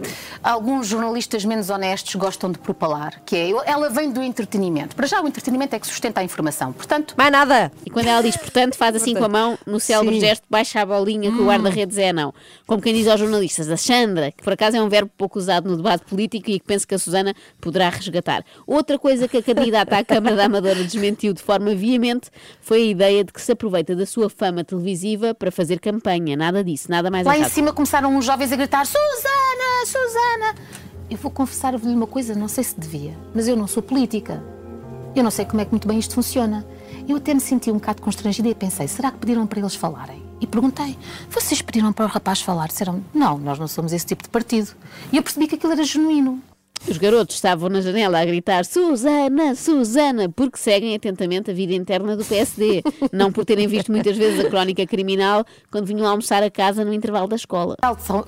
[0.41, 4.95] alguns jornalistas menos honestos gostam de propalar, que é, ela vem do entretenimento.
[4.95, 7.13] Para já o entretenimento é que sustenta a informação, portanto...
[7.17, 7.71] Mais nada!
[7.85, 10.21] E quando ela diz, portanto, faz assim portanto, com a mão, no célebre sim.
[10.21, 11.43] gesto, baixa a bolinha que hum.
[11.43, 12.33] o guarda-redes é não.
[12.65, 15.69] Como quem diz aos jornalistas, a Xandra, que por acaso é um verbo pouco usado
[15.69, 18.43] no debate político e que penso que a Susana poderá resgatar.
[18.65, 22.29] Outra coisa que a candidata à Câmara da Amadora desmentiu de forma veemente
[22.61, 26.35] foi a ideia de que se aproveita da sua fama televisiva para fazer campanha.
[26.37, 27.49] Nada disso, nada mais Lá errado.
[27.49, 30.55] em cima começaram uns jovens a gritar Susana, Susana.
[31.09, 34.43] Eu vou confessar-vos uma coisa, não sei se devia, mas eu não sou política.
[35.15, 36.65] Eu não sei como é que muito bem isto funciona.
[37.07, 40.26] Eu até me senti um bocado constrangida e pensei, será que pediram para eles falarem?
[40.39, 40.97] E perguntei:
[41.29, 42.67] vocês pediram para o rapaz falar?
[42.67, 44.71] Disseram: não, nós não somos esse tipo de partido.
[45.11, 46.41] E eu percebi que aquilo era genuíno.
[46.87, 52.15] Os garotos estavam na janela a gritar Susana, Susana, porque seguem atentamente a vida interna
[52.15, 56.49] do PSD, não por terem visto muitas vezes a crónica criminal quando vinham almoçar a
[56.49, 57.75] casa no intervalo da escola.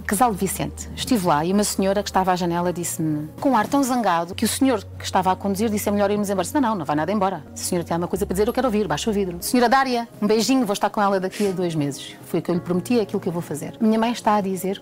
[0.06, 0.90] Casal de Vicente.
[0.96, 4.36] Estive lá e uma senhora que estava à janela disse-me, com um ar tão zangado,
[4.36, 6.48] que o senhor que estava a conduzir disse é melhor irmos embora.
[6.54, 7.44] Não, não, não vai nada embora.
[7.56, 9.38] Se a senhora tem alguma coisa para dizer, eu quero ouvir, baixa o vidro.
[9.42, 12.16] Senhora Dária, um beijinho, vou estar com ela daqui a dois meses.
[12.26, 13.74] Foi o que eu lhe prometi, é aquilo que eu vou fazer.
[13.80, 14.82] Minha mãe está a dizer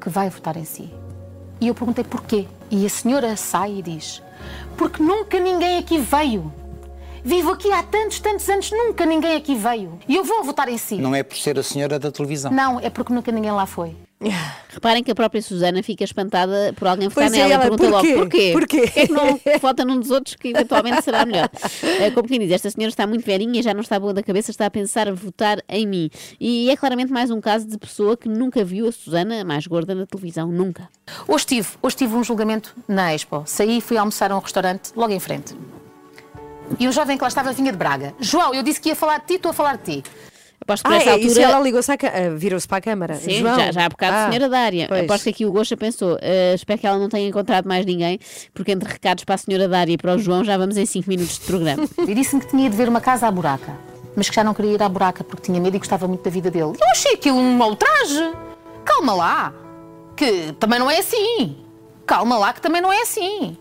[0.00, 0.90] que vai votar em si.
[1.60, 2.46] E eu perguntei porquê.
[2.74, 4.20] E a senhora sai e diz:
[4.76, 6.52] Porque nunca ninguém aqui veio.
[7.22, 9.96] Vivo aqui há tantos, tantos anos, nunca ninguém aqui veio.
[10.08, 10.96] E eu vou votar em si.
[10.96, 12.50] Não é por ser a senhora da televisão.
[12.50, 13.94] Não, é porque nunca ninguém lá foi.
[14.68, 17.60] Reparem que a própria Susana fica espantada por alguém votar pois é, nela é, e
[17.60, 18.14] pergunta porquê?
[18.14, 18.52] logo porquê?
[18.52, 18.80] Porquê?
[18.80, 21.48] Porquê é que não vota num dos outros que eventualmente será melhor?
[22.00, 24.50] Eh, como quem diz, esta senhora está muito velhinha, já não está boa da cabeça,
[24.50, 26.10] está a pensar votar em mim.
[26.40, 29.94] E é claramente mais um caso de pessoa que nunca viu a Susana mais gorda
[29.94, 30.88] na televisão, nunca.
[31.28, 33.42] Hoje tive, hoje tive um julgamento na Expo.
[33.46, 35.54] Saí e fui almoçar a um restaurante logo em frente.
[36.78, 38.14] E um jovem que lá estava vinha de Braga.
[38.18, 40.10] João, eu disse que ia falar de ti, estou a falar de ti.
[40.60, 41.42] Aposto que ah, nessa é, altura.
[41.42, 43.14] ela ligou-se à, uh, virou-se para a câmara.
[43.16, 43.56] Sim, João.
[43.56, 44.86] já, já há bocado ah, senhora Dária.
[44.88, 45.04] Pois.
[45.04, 48.18] Aposto que aqui o Gosta pensou: uh, espero que ela não tenha encontrado mais ninguém,
[48.52, 51.08] porque entre recados para a senhora Dária e para o João já vamos em 5
[51.08, 51.84] minutos de programa.
[52.06, 53.76] e disse-me que tinha de ver uma casa à buraca,
[54.16, 56.30] mas que já não queria ir à buraca porque tinha medo e gostava muito da
[56.30, 56.72] vida dele.
[56.80, 58.32] Eu achei aquilo um ultraje.
[58.84, 59.54] Calma lá,
[60.16, 61.56] que também não é assim.
[62.06, 63.56] Calma lá, que também não é assim.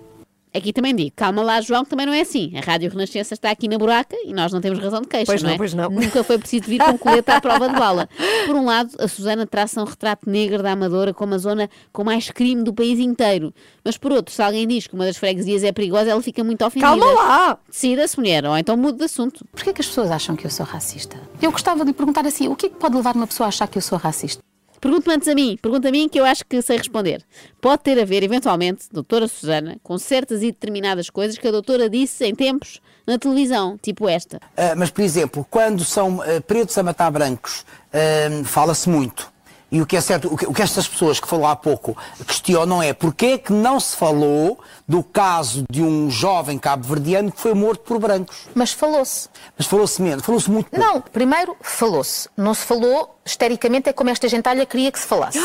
[0.55, 2.51] Aqui também digo, calma lá, João, que também não é assim.
[2.55, 5.41] A Rádio Renascença está aqui na buraca e nós não temos razão de queixa, Pois
[5.41, 5.57] não, não, é?
[5.57, 5.89] pois não.
[5.89, 8.07] Nunca foi preciso vir com colete à prova de bala.
[8.45, 12.03] Por um lado, a Susana traça um retrato negro da Amadora como a zona com
[12.03, 13.51] mais crime do país inteiro.
[13.83, 16.63] Mas por outro, se alguém diz que uma das freguesias é perigosa, ela fica muito
[16.63, 16.87] ofendida.
[16.87, 17.57] Calma lá!
[17.67, 19.43] Decida-se, mulher, ou então mude de assunto.
[19.51, 21.17] Porquê que as pessoas acham que eu sou racista?
[21.41, 23.49] Eu gostava de lhe perguntar assim, o que é que pode levar uma pessoa a
[23.49, 24.41] achar que eu sou racista?
[24.83, 27.23] Pergunte-me antes a mim, pergunta a mim que eu acho que sei responder.
[27.61, 31.89] Pode ter a ver, eventualmente, doutora Susana, com certas e determinadas coisas que a doutora
[31.89, 34.39] disse em tempos na televisão, tipo esta.
[34.57, 37.61] Uh, mas, por exemplo, quando são uh, pretos a matar brancos,
[37.93, 39.31] uh, fala-se muito.
[39.73, 41.97] E o que é certo, o que, o que, estas pessoas que falou há pouco
[42.27, 47.41] questionam é porque é que não se falou do caso de um jovem cabo-verdiano que
[47.41, 48.45] foi morto por brancos.
[48.53, 49.27] Mas falou-se.
[49.57, 50.85] Mas falou-se menos, falou-se muito pouco.
[50.85, 52.29] Não, primeiro falou-se.
[52.37, 55.39] Não se falou, estericamente, é como esta gentalha queria que se falasse.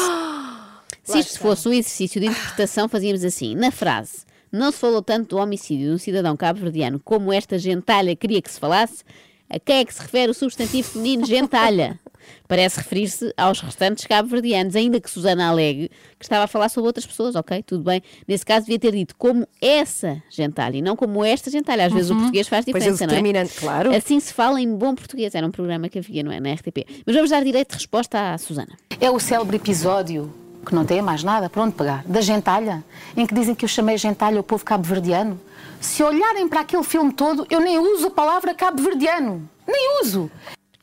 [1.03, 4.27] se isto fosse um exercício de interpretação, fazíamos assim, na frase.
[4.53, 8.51] Não se falou tanto do homicídio de um cidadão cabo-verdiano como esta gentalha queria que
[8.51, 9.03] se falasse.
[9.49, 11.99] A quem é que se refere o substantivo feminino gentalha?
[12.47, 17.07] Parece referir-se aos restantes cabo-verdianos, ainda que Susana alegue que estava a falar sobre outras
[17.07, 17.62] pessoas, ok?
[17.62, 18.03] Tudo bem.
[18.27, 21.87] Nesse caso, devia ter dito como essa gentalha e não como esta gentalha.
[21.87, 23.17] Às vezes o português faz Pois é, diferença, não é?
[23.17, 23.95] determinante, claro.
[23.95, 25.35] Assim se fala em bom português.
[25.35, 26.41] Era um programa que havia, não é?
[26.41, 26.87] Na RTP.
[27.07, 28.77] Mas vamos dar direito de resposta à Susana.
[29.01, 30.33] É o célebre episódio
[30.67, 32.85] que não tem mais nada para onde pegar, da gentalha,
[33.17, 35.41] em que dizem que eu chamei gentalha ao povo cabo-verdiano.
[35.81, 39.49] Se olharem para aquele filme todo, eu nem uso a palavra cabo-verdiano.
[39.67, 40.31] Nem uso.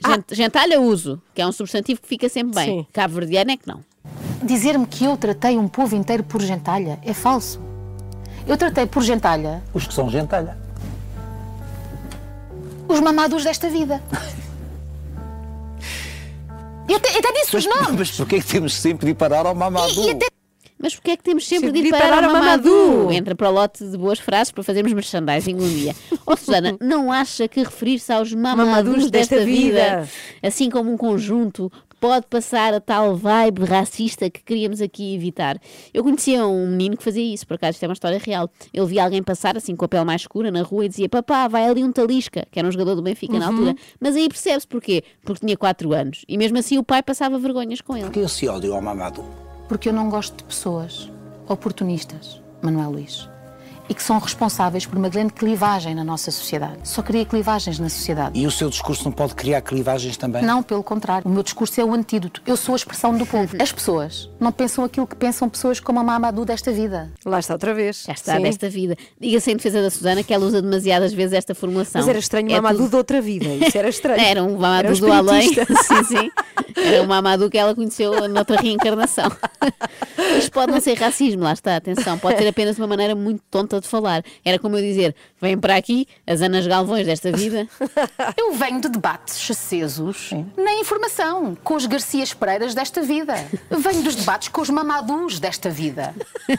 [0.04, 2.66] Gent- Gentalha uso, que é um substantivo que fica sempre bem.
[2.80, 2.88] Sim.
[2.92, 3.80] Cabo-verdiano é que não.
[4.44, 7.60] Dizer-me que eu tratei um povo inteiro por gentalha é falso.
[8.48, 10.58] Eu tratei por gentalha Os que são gentalha.
[12.88, 14.02] os mamados desta vida.
[16.88, 17.92] Eu até, até disse os nomes.
[17.98, 20.06] Mas porquê é que temos sempre de parar ao Mamadou?
[20.06, 20.28] E, e até
[20.78, 22.88] Mas porquê é que temos sempre Sempre de ir parar ao Mamadou?
[22.88, 23.12] Mamadou.
[23.12, 25.96] Entra para o lote de boas frases para fazermos merchandising um dia.
[26.28, 30.10] Oh, Susana, não acha que referir-se aos mamadus Mamadus desta, desta vida, vida.
[30.42, 35.60] assim como um conjunto, pode passar a tal vibe racista que queríamos aqui evitar?
[35.94, 38.50] Eu conhecia um menino que fazia isso, por acaso isto é uma história real.
[38.74, 41.48] Ele via alguém passar assim com a pele mais escura na rua e dizia: Papá,
[41.48, 43.76] vai ali um Talisca, que era um jogador do Benfica na altura.
[44.00, 45.04] Mas aí percebe-se porquê?
[45.24, 46.26] Porque tinha 4 anos.
[46.28, 48.06] E mesmo assim o pai passava vergonhas com ele.
[48.06, 49.45] Porquê esse ódio ao Mamadou?
[49.68, 51.12] Porque eu não gosto de pessoas
[51.48, 53.30] oportunistas, Manuel Luís,
[53.88, 56.78] e que são responsáveis por uma grande clivagem na nossa sociedade.
[56.84, 58.40] Só cria clivagens na sociedade.
[58.40, 60.44] E o seu discurso não pode criar clivagens também?
[60.44, 61.28] Não, pelo contrário.
[61.28, 62.42] O meu discurso é o antídoto.
[62.48, 63.56] Eu sou a expressão do povo.
[63.62, 67.12] As pessoas não pensam aquilo que pensam pessoas como a Mamadou desta vida.
[67.24, 68.04] Lá está outra vez.
[68.08, 68.42] Já está Sim.
[68.44, 68.96] desta vida.
[69.20, 72.02] Diga-se em defesa da Susana que ela usa demasiadas vezes esta formulação.
[72.02, 73.46] Mas era estranho, É Mamadou tudo- de outra vida.
[73.66, 74.20] Isso era estranho.
[74.22, 75.50] Era um Era Mamadou um do além.
[75.54, 76.32] sim, sim.
[76.76, 79.32] Era um Mamadou que ela conheceu noutra reencarnação.
[80.38, 82.18] Isto pode não ser racismo, lá está, atenção.
[82.18, 84.24] Pode ser apenas uma maneira muito tonta de falar.
[84.44, 87.68] Era como eu dizer: vem para aqui as Anas Galvões desta vida.
[88.38, 93.34] Eu venho de debates acesos na informação, com os Garcias Pereiras desta vida.
[93.70, 96.14] Venho dos debates com os Mamadous desta vida.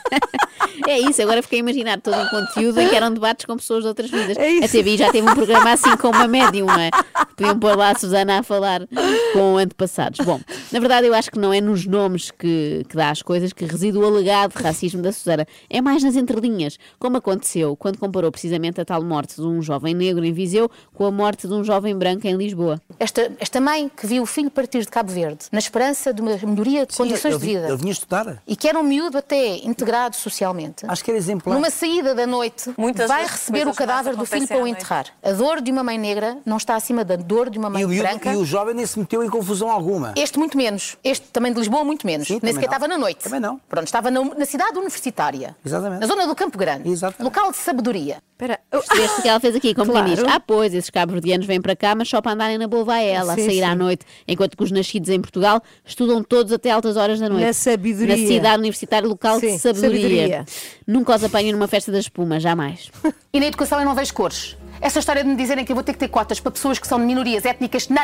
[0.87, 3.83] É isso, agora fiquei a imaginar todo um conteúdo em que eram debates com pessoas
[3.83, 4.37] de outras vidas.
[4.37, 4.64] É.
[4.64, 6.90] A TVI já teve um programa assim com uma médium, é?
[7.37, 8.87] Podiam pôr lá a Susana a falar
[9.33, 10.24] com antepassados.
[10.24, 13.52] Bom, na verdade eu acho que não é nos nomes que, que dá as coisas
[13.52, 15.46] que reside o alegado racismo da Susana.
[15.68, 19.94] É mais nas entrelinhas, como aconteceu quando comparou precisamente a tal morte de um jovem
[19.94, 22.80] negro em Viseu com a morte de um jovem branco em Lisboa.
[22.98, 26.36] Esta, esta mãe que viu o filho partir de Cabo Verde, na esperança de uma
[26.36, 28.42] melhoria de condições eu, de vi- vida, Eu vinha estudar.
[28.44, 31.54] e que era um miúdo até integrado socialmente, Acho que era exemplar.
[31.54, 35.06] numa saída da noite, Muitas vai receber o cadáver do filho para o enterrar.
[35.22, 37.86] A dor de uma mãe negra não está acima da dor de uma mãe E
[37.86, 38.32] miúdo- branca.
[38.32, 40.12] e o jovem nem se meteu em confusão alguma.
[40.16, 40.96] Este muito menos.
[41.04, 42.26] Este também de Lisboa, muito menos.
[42.26, 42.74] Sim, Nem sequer não.
[42.74, 43.22] estava na noite.
[43.22, 43.60] Também não.
[43.68, 45.54] Pronto, estava na, na cidade universitária.
[45.64, 46.00] Exatamente.
[46.00, 46.88] Na zona do Campo Grande.
[46.88, 46.95] Exatamente.
[47.18, 48.18] Local de sabedoria.
[48.32, 48.61] Espera.
[48.70, 49.74] Percebeste o que ela fez aqui?
[49.74, 50.06] Como Claro.
[50.06, 53.32] quem diz, ah, pois, esses cabo-verdianos vêm para cá, mas só para andarem na Bolvaela,
[53.32, 53.76] a Sim, sair à sim.
[53.76, 57.44] noite, enquanto que os nascidos em Portugal estudam todos até altas horas da noite.
[57.46, 58.16] Na sabedoria.
[58.16, 60.00] Na cidade universitária local de Sim, sabedoria.
[60.00, 60.44] sabedoria.
[60.87, 62.90] Nunca os apanho numa festa da espuma, jamais.
[63.32, 64.56] E na educação eu não vejo cores.
[64.80, 66.87] Essa história de me dizerem que eu vou ter que ter cotas para pessoas que
[66.87, 68.02] são de minorias étnicas, não.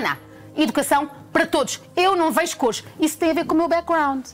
[0.57, 1.81] Educação para todos.
[1.96, 2.85] Eu não vejo cores.
[3.00, 4.26] Isso tem a ver com o meu background.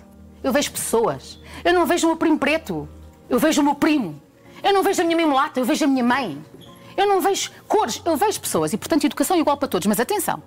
[0.42, 1.38] Eu vejo pessoas.
[1.64, 2.88] Eu não vejo o meu primo preto.
[3.28, 4.20] Eu vejo o meu primo.
[4.62, 6.38] Eu não vejo a minha mãe mulata, eu vejo a minha mãe.
[6.96, 8.72] Eu não vejo cores, eu vejo pessoas.
[8.72, 9.86] E, portanto, educação é igual para todos.
[9.86, 10.42] Mas atenção,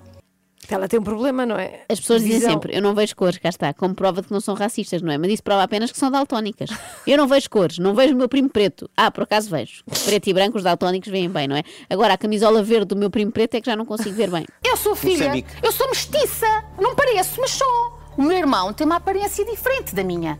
[0.69, 1.83] Ela tem um problema, não é?
[1.89, 2.51] As pessoas dizem Visão.
[2.51, 5.11] sempre, eu não vejo cores, cá está, como prova de que não são racistas, não
[5.11, 5.17] é?
[5.17, 6.69] Mas isso prova apenas que são daltónicas.
[7.07, 8.89] Eu não vejo cores, não vejo o meu primo preto.
[8.95, 9.83] Ah, por acaso vejo.
[10.05, 11.63] Preto e branco, os daltónicos veem bem, não é?
[11.89, 14.45] Agora, a camisola verde do meu primo preto é que já não consigo ver bem.
[14.63, 15.49] eu sou filha, Moçambique.
[15.63, 16.47] eu sou mestiça.
[16.79, 17.99] Não pareço, mas sou.
[18.17, 20.37] O meu irmão tem uma aparência diferente da minha.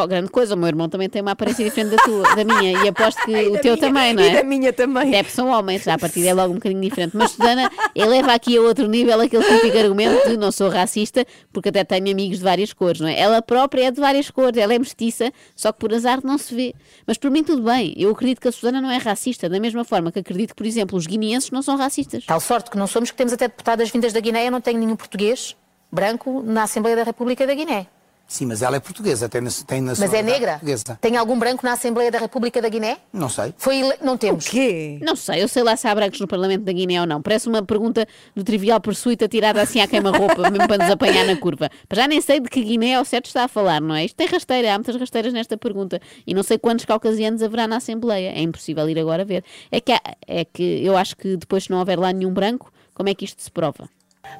[0.00, 2.84] Oh, grande coisa, o meu irmão também tem uma aparência diferente da tua, da minha,
[2.84, 4.28] e aposto que o teu minha, também, não é?
[4.28, 5.10] E da minha também.
[5.10, 7.16] Deve são homens, já a partir é logo um bocadinho diferente.
[7.16, 11.70] Mas Susana, eleva aqui a outro nível aquele típico argumento de não sou racista, porque
[11.70, 13.18] até tenho amigos de várias cores, não é?
[13.18, 16.54] Ela própria é de várias cores, ela é mestiça, só que por azar não se
[16.54, 16.74] vê.
[17.04, 19.84] Mas por mim tudo bem, eu acredito que a Susana não é racista, da mesma
[19.84, 22.24] forma que acredito que, por exemplo, os guineenses não são racistas.
[22.24, 24.78] Tal sorte que não somos, que temos até deputadas vindas da Guiné, eu não tenho
[24.78, 25.56] nenhum português
[25.90, 27.86] branco na Assembleia da República da Guiné.
[28.30, 30.52] Sim, mas ela é portuguesa, tem, tem Mas é negra?
[30.52, 30.98] Portuguesa.
[31.00, 32.98] Tem algum branco na Assembleia da República da Guiné?
[33.10, 33.54] Não sei.
[33.56, 33.94] Foi ele...
[34.02, 34.46] Não temos.
[34.46, 34.98] O quê?
[35.00, 37.22] Não sei, eu sei lá se há brancos no Parlamento da Guiné ou não.
[37.22, 41.36] Parece uma pergunta do trivial pursuita tirada assim à queima-roupa, mesmo para nos apanhar na
[41.38, 41.70] curva.
[41.88, 44.04] Mas já nem sei de que Guiné ao certo está a falar, não é?
[44.04, 45.98] Isto tem rasteira, há muitas rasteiras nesta pergunta.
[46.26, 48.28] E não sei quantos caucasianos haverá na Assembleia.
[48.28, 49.42] É impossível ir agora ver.
[49.72, 52.70] É que, há, é que eu acho que depois, se não houver lá nenhum branco,
[52.92, 53.88] como é que isto se prova?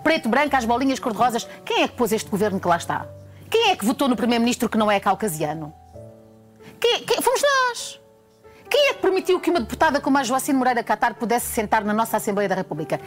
[0.04, 1.48] Preto, branco, as bolinhas cor-de-rosas.
[1.64, 3.08] Quem é que pôs este governo que lá está?
[3.50, 5.72] Quem é que votou no primeiro-ministro que não é caucasiano?
[6.80, 8.00] Quem, quem, fomos nós.
[8.70, 11.94] Quem é que permitiu que uma deputada como a Joacine Moreira Catar pudesse sentar na
[11.94, 13.00] nossa Assembleia da República?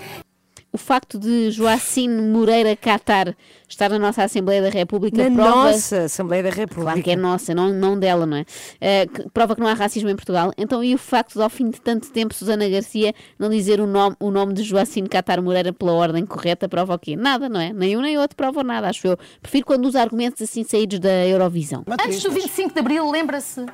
[0.73, 3.35] O facto de Joacine Moreira Catar
[3.67, 5.71] estar na nossa Assembleia da República na prova...
[5.71, 6.83] nossa Assembleia da República.
[6.83, 8.41] Claro que é nossa, não, não dela, não é?
[8.41, 10.53] Uh, que prova que não há racismo em Portugal.
[10.57, 13.87] Então, e o facto de, ao fim de tanto tempo, Susana Garcia não dizer o
[13.87, 17.15] nome, o nome de Joacine Catar Moreira pela ordem correta, prova o quê?
[17.15, 17.73] Nada, não é?
[17.73, 19.17] Nem um nem outro prova nada, acho eu.
[19.41, 21.83] Prefiro quando usa argumentos assim saídos da Eurovisão.
[21.87, 23.65] Antes do 25 de Abril, lembra-se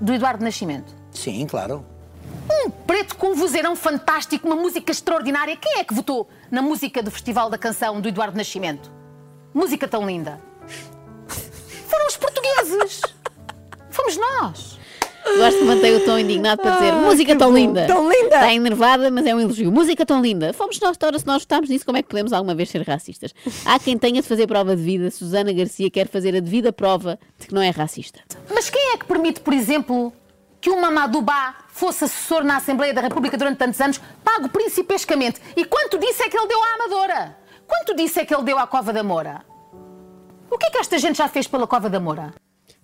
[0.00, 0.94] do Eduardo Nascimento?
[1.10, 1.84] Sim, claro.
[2.64, 5.56] Um preto com um vozeirão fantástico, uma música extraordinária.
[5.56, 8.90] Quem é que votou na música do Festival da Canção do Eduardo Nascimento?
[9.54, 10.40] Música tão linda.
[11.88, 13.00] Foram os portugueses.
[13.90, 14.80] Fomos nós.
[15.36, 17.86] Gosto que mantém o tom indignado para dizer música tão bom, linda.
[17.86, 18.36] tão linda.
[18.36, 19.70] Está enervada, mas é um elogio.
[19.70, 20.52] Música tão linda.
[20.52, 23.34] Fomos nós, ora, se nós votámos nisso, como é que podemos alguma vez ser racistas?
[23.64, 25.10] Há quem tenha de fazer prova de vida.
[25.10, 28.20] Susana Garcia quer fazer a devida prova de que não é racista.
[28.52, 30.12] Mas quem é que permite, por exemplo,
[30.60, 35.40] que o Mamadou Ba fosse assessor na Assembleia da República durante tantos anos, pago principescamente.
[35.56, 37.38] E quanto disso é que ele deu à Amadora?
[37.66, 39.42] Quanto disso é que ele deu à Cova da Moura?
[40.50, 42.34] O que é que esta gente já fez pela Cova da Moura?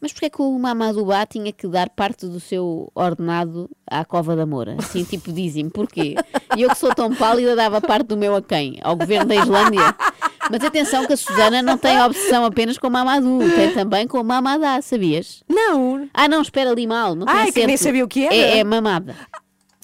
[0.07, 4.05] Mas porquê é que o Mamadou Ba tinha que dar parte do seu ordenado à
[4.05, 4.77] Cova da Moura?
[4.79, 6.15] Assim, tipo, dizem-me, porquê?
[6.57, 8.79] E eu que sou tão pálida dava parte do meu a quem?
[8.85, 9.97] Ao governo da Islândia?
[10.49, 14.21] Mas atenção que a Susana não tem obsessão apenas com o Mamadou, tem também com
[14.21, 15.43] o Mamadá, sabias?
[15.49, 16.09] Não.
[16.15, 17.17] Ah, não, espera ali mal.
[17.17, 18.33] Não Ai, que nem sabia o que era.
[18.33, 19.17] É, é mamada.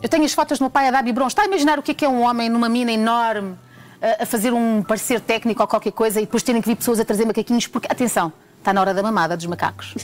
[0.01, 1.33] Eu tenho as fotos do meu pai a dar biberons.
[1.33, 3.57] Está a imaginar o que é que é um homem numa mina enorme
[4.01, 7.01] a, a fazer um parecer técnico ou qualquer coisa e depois terem que vir pessoas
[7.01, 7.67] a trazer macaquinhos?
[7.67, 8.33] Porque, atenção,
[8.63, 9.95] está na hora da mamada dos macacos.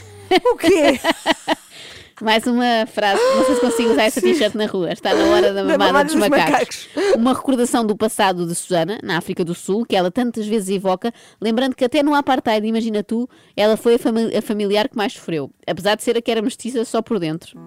[0.53, 0.99] O quê?
[2.21, 4.91] Mais uma frase, não sei se consigo usar essa t-shirt na rua.
[4.91, 6.89] Está na hora da mamada, mamada dos, dos macacos.
[6.93, 7.15] macacos.
[7.15, 11.13] Uma recordação do passado de Susana, na África do Sul, que ela tantas vezes evoca,
[11.39, 15.13] lembrando que até no apartheid, imagina tu, ela foi a, fami- a familiar que mais
[15.13, 17.57] sofreu, apesar de ser a que era mestiça só por dentro.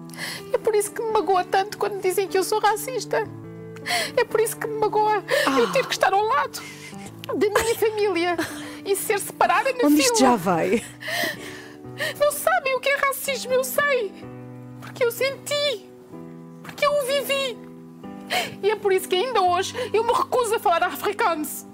[0.53, 3.23] É por isso que me magoa tanto quando dizem que eu sou racista.
[4.15, 5.23] É por isso que me magoa
[5.57, 6.61] eu ter que estar ao lado
[7.27, 8.37] da minha família
[8.85, 9.99] e ser separada na Onde fila.
[10.01, 10.83] isto já vai?
[12.19, 14.13] Não sabem o que é racismo, eu sei.
[14.81, 15.89] Porque eu senti.
[16.61, 17.57] Porque eu o vivi.
[18.61, 21.67] E é por isso que ainda hoje eu me recuso a falar afrikaans.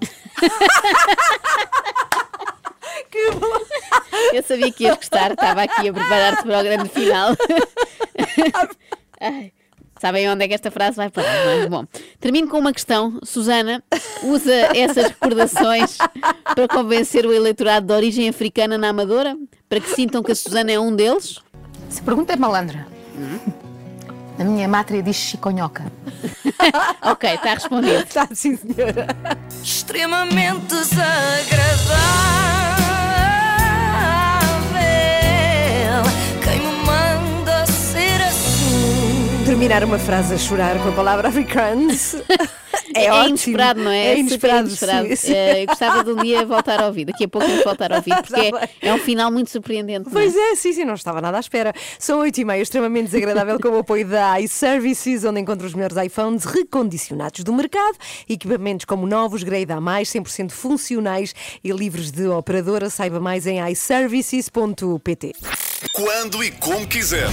[4.32, 7.34] Eu sabia que ias gostar, estava aqui a preparar-te para o grande final.
[9.20, 9.52] Ai,
[10.00, 11.68] sabem onde é que esta frase vai parar, não é?
[11.68, 11.84] Bom,
[12.18, 13.20] termino com uma questão.
[13.22, 13.84] Susana
[14.22, 15.98] usa essas recordações
[16.54, 19.36] para convencer o eleitorado de origem africana na Amadora?
[19.68, 21.38] Para que sintam que a Susana é um deles?
[21.90, 22.86] Se pergunta é malandra.
[24.38, 25.84] A minha mátria diz chiconhoca.
[27.02, 28.02] ok, está respondido.
[28.02, 29.06] Está sim, senhora.
[29.62, 32.69] Extremamente desagradável.
[39.60, 42.16] Terminar uma frase a chorar com a palavra afrikaans.
[42.92, 43.28] É, É, ótimo.
[43.28, 44.06] inesperado, não é?
[44.14, 44.66] É inesperado.
[44.66, 45.08] Inesperado.
[45.08, 45.32] sim, sim.
[45.32, 47.04] Eu gostava de um dia voltar a ouvir.
[47.04, 50.10] Daqui a pouco vamos voltar a ouvir, porque é, é um final muito surpreendente.
[50.10, 50.24] não é?
[50.24, 51.72] Pois é, sim, sim, não estava nada à espera.
[52.00, 55.96] São 8 e meia, extremamente desagradável com o apoio da iServices, onde encontra os melhores
[55.96, 57.96] iPhones recondicionados do mercado,
[58.28, 62.90] equipamentos como novos, grade A+, 100% funcionais e livres de operadora.
[62.90, 65.32] Saiba mais em iServices.pt.
[65.92, 67.28] Quando e como quiser.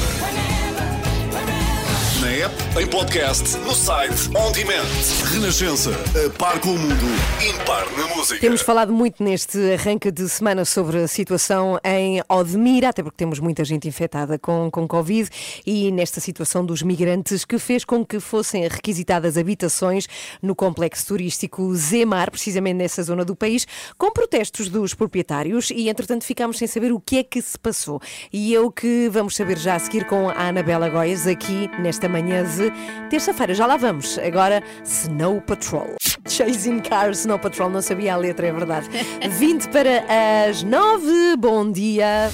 [2.21, 4.88] Na app, em podcast, no site, on demand.
[5.32, 5.91] Renascença.
[6.25, 7.06] A par com o mundo.
[7.47, 8.39] Impar na música.
[8.39, 13.39] Temos falado muito neste arranque de semana sobre a situação em Odmira, até porque temos
[13.39, 15.30] muita gente infectada com, com Covid,
[15.63, 20.08] e nesta situação dos migrantes que fez com que fossem requisitadas habitações
[20.41, 26.23] no complexo turístico Zemar, precisamente nessa zona do país, com protestos dos proprietários, e entretanto
[26.23, 28.01] ficámos sem saber o que é que se passou.
[28.34, 32.43] E eu que vamos saber já a seguir com a Anabela Goias aqui nesta manhã
[32.43, 32.72] de
[33.10, 33.54] terça-feira.
[33.54, 34.17] Já lá vamos.
[34.20, 35.96] Agora, Snow Patrol.
[36.28, 38.88] Chasing Cars, Snow Patrol, não sabia a letra, é verdade.
[39.30, 40.04] 20 para
[40.50, 41.38] as 9.
[41.38, 42.30] Bom dia.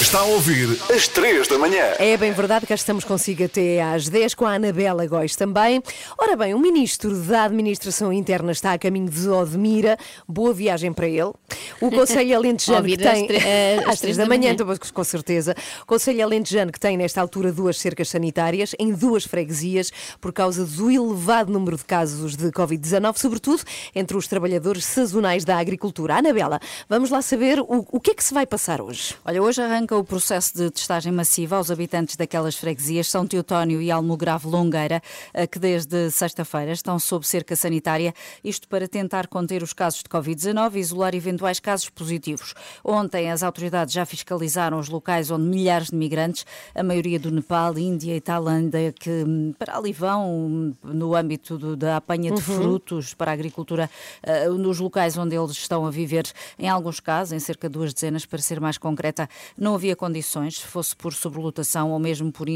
[0.00, 1.82] Está a ouvir às 3 da manhã.
[1.98, 5.82] É bem verdade que estamos consigo até às 10 com a Anabela Góis também.
[6.18, 9.96] Ora bem, o Ministro da Administração Interna está a caminho de Odmira.
[10.28, 11.32] Boa viagem para ele.
[11.80, 13.26] O Conselho Alentejano que tem...
[13.88, 15.56] Às 3 da manhã, então, com certeza.
[15.82, 19.90] O Conselho Alentejano que tem nesta altura duas cercas sanitárias em duas freguesias
[20.20, 23.62] por causa do elevado número de casos de Covid-19, sobretudo
[23.94, 26.16] entre os trabalhadores sazonais da agricultura.
[26.16, 29.14] Anabela, vamos lá saber o, o que é que se vai passar hoje.
[29.24, 33.90] Olha, hoje arranca o processo de testagem massiva aos habitantes daquelas freguesias, São Teotónio e
[33.90, 35.02] Almograve Longueira,
[35.50, 40.74] que desde sexta-feira estão sob cerca sanitária, isto para tentar conter os casos de Covid-19
[40.74, 42.54] e isolar eventuais casos positivos.
[42.82, 47.76] Ontem as autoridades já fiscalizaram os locais onde milhares de migrantes, a maioria do Nepal,
[47.78, 52.36] Índia e Tailândia, que hum, para ali vão hum, no âmbito do, da apanha de
[52.46, 52.56] Uhum.
[52.56, 53.90] frutos para a agricultura,
[54.22, 56.24] eh, nos locais onde eles estão a viver,
[56.58, 59.28] em alguns casos, em cerca de duas dezenas, para ser mais concreta,
[59.58, 62.48] não havia condições, fosse por sobrelotação ou mesmo por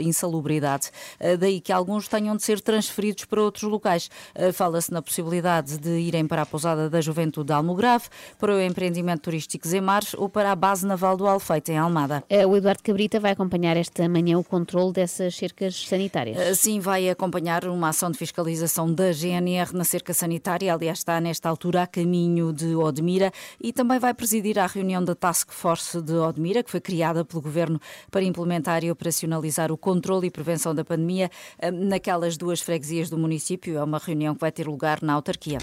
[0.00, 0.90] insalubridade.
[1.20, 4.08] Eh, Daí que alguns tenham de ser transferidos para outros locais.
[4.34, 8.04] Eh, Fala-se na possibilidade de irem para a pousada da Juventude de Almograve,
[8.38, 12.22] para o empreendimento turístico Zemar ou para a base naval do Alfeite, em Almada.
[12.28, 16.38] Eh, O Eduardo Cabrita vai acompanhar esta manhã o controle dessas cercas sanitárias.
[16.38, 20.72] Assim vai acompanhar uma ação de fiscalização da GNR na cerca sanitária.
[20.72, 25.14] Aliás, está nesta altura a caminho de Odmira e também vai presidir a reunião da
[25.14, 27.80] Task Force de Odmira, que foi criada pelo Governo
[28.10, 33.16] para implementar e operacionalizar o controle e prevenção da pandemia eh, naquelas duas freguesias do
[33.16, 33.78] município.
[33.78, 35.58] É uma reunião que vai ter lugar na autarquia.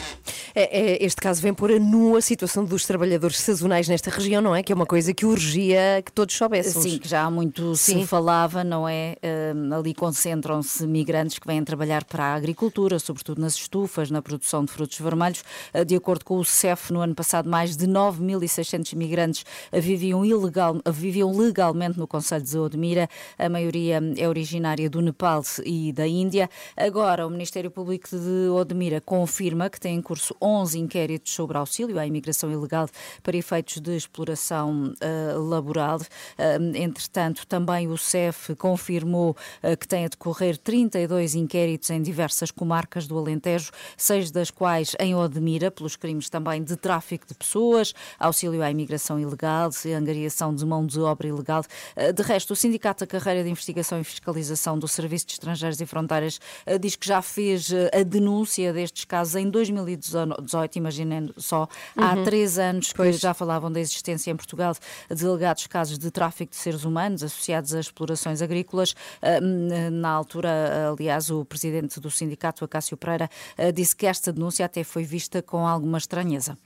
[0.54, 4.42] É, é, este caso vem pôr a nu a situação dos trabalhadores sazonais nesta região,
[4.42, 4.64] não é?
[4.64, 6.90] Que é uma coisa que urgia que todos soubéssemos.
[6.90, 8.02] Sim, que já há muito Sim.
[8.02, 9.16] se falava, não é?
[9.56, 14.66] Hum, ali concentram-se migrantes que vêm trabalhar para a agricultura, sobretudo nas estufas, na produção
[14.66, 15.44] de frutos vermelhos.
[15.74, 20.71] Uh, De acordo com o CEF, no ano passado, mais de 9.600 migrantes viviam, ilegal,
[20.72, 23.10] uh, viviam legalmente no Conselho de Odmira.
[23.38, 26.50] A maioria é originária do Nepal e da Índia.
[26.76, 32.00] Agora, o Ministério Público de Odmira confirma que tem em curso 11 inquéritos sobre auxílio
[32.00, 32.88] à imigração ilegal
[33.24, 36.00] para efeitos de exploração eh, laboral.
[36.38, 42.52] Eh, entretanto, também o CEF confirmou eh, que tem a decorrer 32 inquéritos em diversas
[42.52, 47.94] comarcas do Alentejo, seis das quais em Odmira, pelos crimes também de tráfico de pessoas,
[48.20, 51.64] auxílio à imigração ilegal, angariação de mão de obra ilegal.
[51.96, 55.80] Eh, De resto, o Sindicato da Carreira de Investigação e Fiscalização do Serviço de Estrangeiros
[55.82, 61.30] e Fronteiras eh, diz que já fez eh, a denúncia destes casos em 2018, imaginem
[61.38, 62.24] só, há Uhum.
[62.24, 63.20] três anos que Pois.
[63.20, 64.74] já falavam da existência em Portugal
[65.10, 68.94] de alegados casos de tráfico de seres humanos associados a explorações agrícolas.
[69.42, 73.30] Hum, Na altura, aliás, o presidente do sindicato, Acácio Pereira,
[73.74, 76.58] disse que esta denúncia até foi vista com alguma estranheza.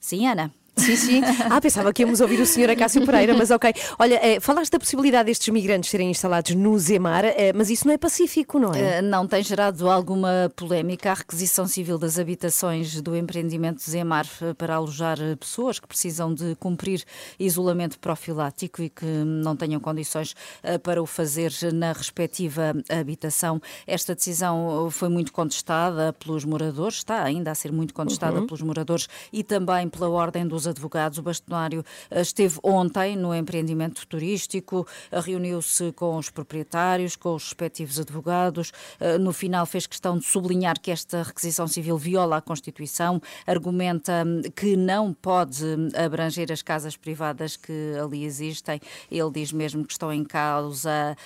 [0.00, 0.52] Sim, Ana.
[0.74, 1.22] Sim, sim.
[1.50, 3.72] Ah, pensava que íamos ouvir o senhor Acácio Pereira, mas ok.
[3.98, 7.92] Olha, eh, falaste da possibilidade destes migrantes serem instalados no Zemar, eh, mas isso não
[7.94, 8.98] é pacífico, não é?
[8.98, 14.74] Eh, Não tem gerado alguma polémica a requisição civil das habitações do empreendimento Zemar para
[14.76, 17.04] alojar pessoas que precisam de cumprir
[17.38, 20.34] isolamento profilático e que não tenham condições
[20.82, 23.60] para o fazer na respectiva habitação.
[23.86, 28.46] Esta decisão foi muito contestada pelos moradores, está ainda a ser muito contestada Uhum.
[28.46, 31.18] pelos moradores e também pela Ordem dos Advogados.
[31.18, 37.44] O bastonário eh, esteve ontem no empreendimento turístico, eh, reuniu-se com os proprietários, com os
[37.44, 38.72] respectivos advogados.
[39.00, 44.24] Eh, No final fez questão de sublinhar que esta requisição civil viola a Constituição, argumenta
[44.26, 48.80] hum, que não pode hum, abranger as casas privadas que ali existem.
[49.10, 51.16] Ele diz mesmo que estão em causa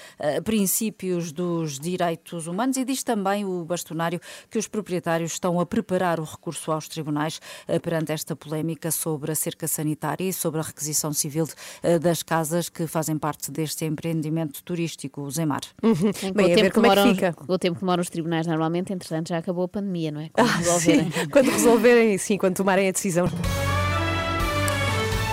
[0.45, 4.21] princípios dos direitos humanos e diz também o bastonário
[4.51, 7.41] que os proprietários estão a preparar o recurso aos tribunais
[7.83, 11.47] perante esta polémica sobre a cerca sanitária e sobre a requisição civil
[11.83, 15.61] eh, das casas que fazem parte deste empreendimento turístico, o Zemar.
[15.81, 15.93] Com
[16.33, 17.35] Bem, o tempo que como é que fica.
[17.49, 20.29] o tempo que demoram os tribunais, normalmente, entretanto, já acabou a pandemia, não é?
[20.31, 21.11] Quando Ah, resolverem.
[21.13, 23.27] sim, quando resolverem, sim, quando tomarem a decisão.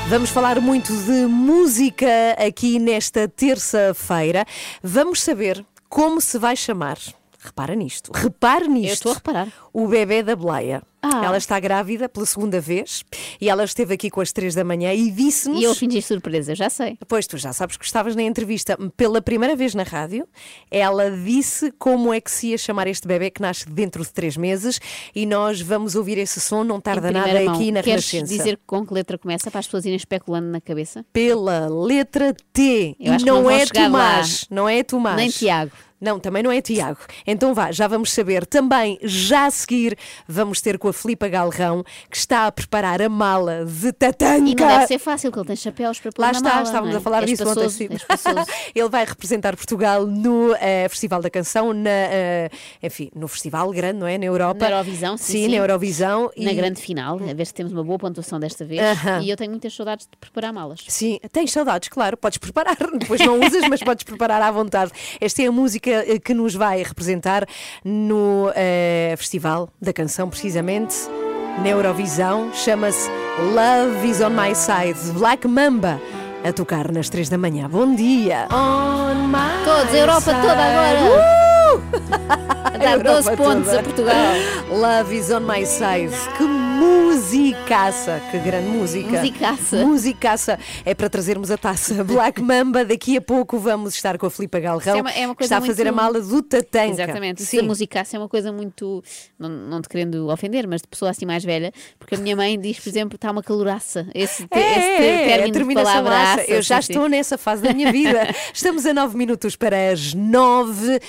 [0.10, 2.08] Vamos falar muito de música
[2.46, 4.46] aqui nesta terça-feira.
[4.84, 6.98] Vamos saber como se vai chamar.
[7.40, 8.12] Repara nisto.
[8.14, 8.88] Repare nisto.
[8.90, 9.48] Eu estou a reparar.
[9.72, 10.84] O bebê da Bleia.
[11.04, 11.26] Ah.
[11.26, 13.04] Ela está grávida pela segunda vez
[13.42, 15.60] e ela esteve aqui com as três da manhã e disse-nos.
[15.60, 16.98] E eu fingi surpresa, já sei.
[17.10, 20.26] Pois tu já sabes que estavas na entrevista pela primeira vez na rádio.
[20.72, 24.38] Ela disse como é que se ia chamar este bebê que nasce dentro de três
[24.38, 24.80] meses
[25.14, 27.54] e nós vamos ouvir esse som, não tarda nada mão.
[27.56, 28.38] aqui na Queres Renascença.
[28.38, 31.06] dizer com que letra começa para as pessoas irem especulando na cabeça?
[31.12, 32.96] Pela letra T.
[32.98, 34.48] Eu e não, não é Tomás.
[34.50, 34.56] lá.
[34.56, 35.18] Não é Tomás.
[35.18, 35.72] Nem Tiago.
[36.04, 37.00] Não, também não é Tiago.
[37.26, 38.46] Então vá, já vamos saber.
[38.46, 39.98] Também, já a seguir,
[40.28, 44.38] vamos ter com a Filipa Galrão, que está a preparar a mala de tatanca.
[44.50, 46.64] E não deve ser fácil, porque ele tem chapéus para pôr Lá na está, mala,
[46.64, 46.98] estávamos é?
[46.98, 47.98] a falar És disso passoso, ontem.
[48.76, 52.50] Ele vai representar Portugal no eh, Festival da Canção, na, eh,
[52.82, 54.18] enfim, no festival grande, não é?
[54.18, 54.60] Na Europa.
[54.70, 55.48] Na Eurovisão, sim, Sim, sim.
[55.50, 56.32] na Eurovisão.
[56.38, 58.82] Na e- grande final, a ver se temos uma boa pontuação desta vez.
[58.82, 59.22] Aham.
[59.22, 60.82] E eu tenho muitas saudades de preparar malas.
[60.88, 64.92] Sim, tens saudades, claro, podes preparar, depois não usas, mas podes preparar à vontade.
[65.22, 65.93] Esta é a música
[66.24, 67.46] que nos vai representar
[67.84, 70.96] no eh, Festival da Canção, precisamente,
[71.62, 73.10] na Eurovisão, chama-se
[73.54, 76.00] Love is on My Side, Black Mamba,
[76.44, 77.70] a tocar nas três da manhã.
[77.70, 78.48] Bom dia!
[78.52, 80.42] On my Todos, a Europa side.
[80.42, 81.50] toda agora.
[81.50, 81.53] Uh!
[82.74, 83.80] A dar 12 Europa pontos toda.
[83.80, 84.34] a Portugal.
[84.72, 86.10] Love is on my side.
[86.38, 88.20] Que musicaça!
[88.32, 89.10] Que grande música!
[89.20, 89.86] Musicaça.
[89.86, 90.60] Musicaça!
[90.84, 92.84] É para trazermos a taça Black Mamba.
[92.84, 95.58] Daqui a pouco vamos estar com a Filipa Galrão, é uma- é uma que está
[95.58, 97.04] a fazer muito- a mala do Tatanca.
[97.04, 97.44] Exatamente.
[97.44, 97.58] Sim.
[97.58, 99.04] da musicaça é uma coisa muito.
[99.38, 102.60] Não, não te querendo ofender, mas de pessoa assim mais velha, porque a minha mãe
[102.60, 104.08] diz, por exemplo, está uma caloraça.
[104.16, 106.42] Esse, te, É, esse é, é, a de palavra aça.
[106.52, 106.94] Eu já sim, sim.
[106.94, 108.28] estou nessa fase da minha vida.
[108.52, 111.00] Estamos a nove minutos para as nove.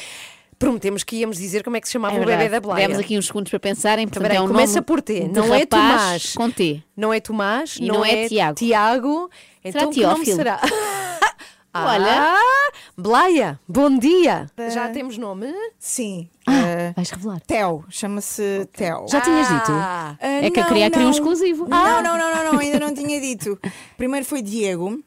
[0.59, 2.83] Prometemos que íamos dizer como é que se chamava É o bebê da Blaia.
[2.87, 4.07] Tivemos aqui uns segundos para pensarem.
[4.07, 6.35] Portanto, Peraí, é um começa nome por T, não é Tomás.
[6.35, 6.83] Com T.
[6.97, 8.55] Não é Tomás, E não é Tiago.
[8.57, 9.31] Tiago.
[9.65, 10.37] Então que nome Teófilo?
[10.37, 10.61] será?
[11.77, 12.07] Olha.
[12.37, 14.47] Ah, Blaia, bom dia.
[14.73, 15.53] Já temos nome?
[15.77, 16.29] Sim.
[16.47, 17.41] Ah, vais revelar.
[17.41, 19.07] Theo, chama-se Theo.
[19.11, 19.73] Já tinhas dito?
[19.73, 21.11] Ah, É que eu não, queria criar um não.
[21.11, 21.69] exclusivo.
[21.69, 23.59] Não, não, não, não, não, ainda não tinha dito.
[23.97, 25.01] Primeiro foi Diego.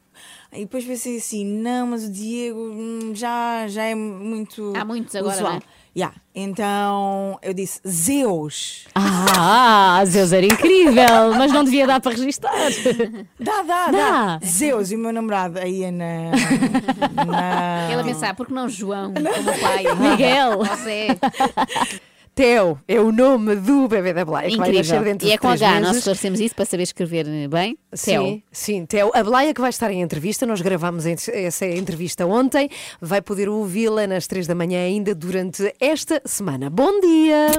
[0.52, 4.72] E depois pensei assim, não, mas o Diego hum, já, já é muito.
[4.76, 5.52] Há muitos agora, usual.
[5.52, 5.62] não é?
[5.96, 6.14] Yeah.
[6.34, 8.86] Então eu disse Zeus.
[8.94, 12.52] Ah, Zeus era incrível, mas não devia dar para registar.
[13.40, 13.90] Dá, dá, Dá.
[13.90, 14.40] dá.
[14.46, 16.30] Zeus e o meu namorado aí é na.
[17.26, 17.90] na...
[17.90, 19.84] Ela pensar, porque não João, como pai?
[20.10, 20.64] Miguel.
[20.64, 21.08] José.
[22.38, 25.02] Teo é o nome do bebê da Blaia, que vai nascer Incrível.
[25.02, 25.96] dentro E de é com três H, nós meses.
[25.98, 27.76] esclarecemos isso para saber escrever bem.
[27.90, 28.22] Theo.
[28.22, 29.10] Sim, sim, Teo.
[29.12, 32.70] A Blaia que vai estar em entrevista, nós gravámos essa entrevista ontem,
[33.00, 36.70] vai poder ouvi-la nas três da manhã ainda durante esta semana.
[36.70, 37.50] Bom dia!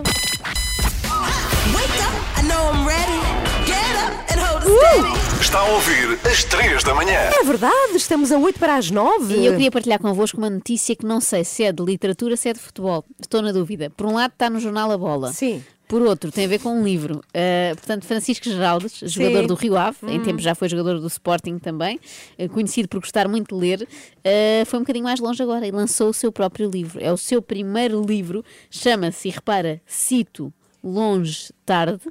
[5.49, 7.17] Está a ouvir às 3 da manhã.
[7.17, 9.33] É verdade, estamos a 8 para as 9.
[9.33, 12.49] E eu queria partilhar convosco uma notícia que não sei se é de literatura, se
[12.49, 13.03] é de futebol.
[13.19, 13.89] Estou na dúvida.
[13.89, 15.33] Por um lado está no jornal A Bola.
[15.33, 15.63] Sim.
[15.87, 17.21] Por outro, tem a ver com um livro.
[17.29, 19.47] Uh, portanto, Francisco Geraldes, jogador Sim.
[19.47, 20.23] do Rio Ave, em Hum.
[20.23, 21.99] tempos já foi jogador do Sporting também,
[22.37, 25.71] uh, conhecido por gostar muito de ler, uh, foi um bocadinho mais longe agora e
[25.71, 27.03] lançou o seu próprio livro.
[27.03, 32.01] É o seu primeiro livro, chama-se, e repara, Cito Longe Tarde,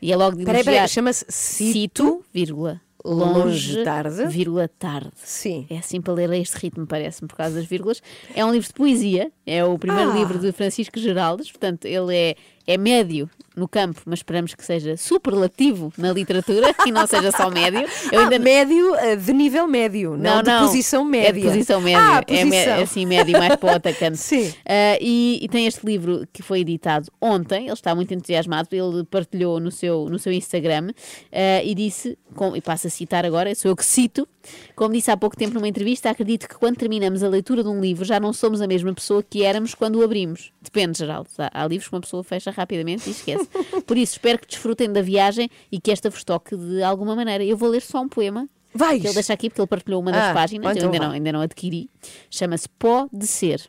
[0.00, 3.38] e é logo de Peraí, peraí, chama-se Cito, vírgula, Longe
[3.76, 4.26] longe, Tarde.
[4.26, 5.10] vírgula, tarde.
[5.16, 5.66] Sim.
[5.70, 8.02] É assim para ler a este ritmo, parece-me, por causa das vírgulas.
[8.34, 10.14] É um livro de poesia, é o primeiro Ah.
[10.14, 12.36] livro de Francisco Geraldes, portanto, ele é,
[12.72, 17.50] é médio no campo, mas esperamos que seja superlativo na literatura e não seja só
[17.50, 17.80] médio.
[18.12, 20.66] Eu Ah, ainda não- médio eh, de nível médio, não, não, de não.
[20.66, 21.32] posição É média.
[21.34, 22.00] de posição média.
[22.00, 22.82] Ah, É me- posição.
[22.82, 24.16] assim, médio mais para o atacante.
[24.18, 24.52] Sim.
[24.64, 27.64] Ah, e, e tem este livro que foi editado ontem.
[27.64, 28.68] Ele está muito entusiasmado.
[28.72, 30.90] Ele partilhou no seu, no seu Instagram
[31.32, 34.26] ah, e disse, com, e passo a citar agora, sou eu que cito.
[34.74, 37.78] Como disse há pouco tempo numa entrevista, acredito que quando terminamos a leitura de um
[37.80, 40.50] livro já não somos a mesma pessoa que éramos quando o abrimos.
[40.62, 41.28] Depende, Geraldo.
[41.38, 43.46] Há, há livros que uma pessoa fecha rapidamente e esquece.
[43.86, 47.42] Por isso, espero que desfrutem da viagem e que esta vos toque de alguma maneira.
[47.44, 48.48] Eu vou ler só um poema.
[48.74, 49.00] Vais.
[49.00, 50.76] Que ele deixa aqui porque ele partilhou uma das Ah, páginas.
[50.76, 51.90] então eu ainda não, ainda não adquiri.
[52.30, 53.62] Chama-se Pó de Ser.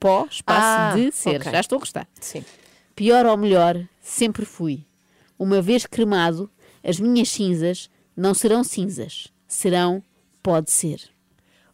[0.00, 1.40] Pó, espaço Ah, de ser.
[1.40, 1.50] ok.
[1.52, 2.08] Já estou a gostar.
[2.20, 2.44] Sim.
[2.94, 4.84] Pior ou melhor, sempre fui.
[5.38, 6.48] Uma vez cremado,
[6.82, 10.02] as minhas cinzas não serão cinzas, serão
[10.42, 11.00] pode ser.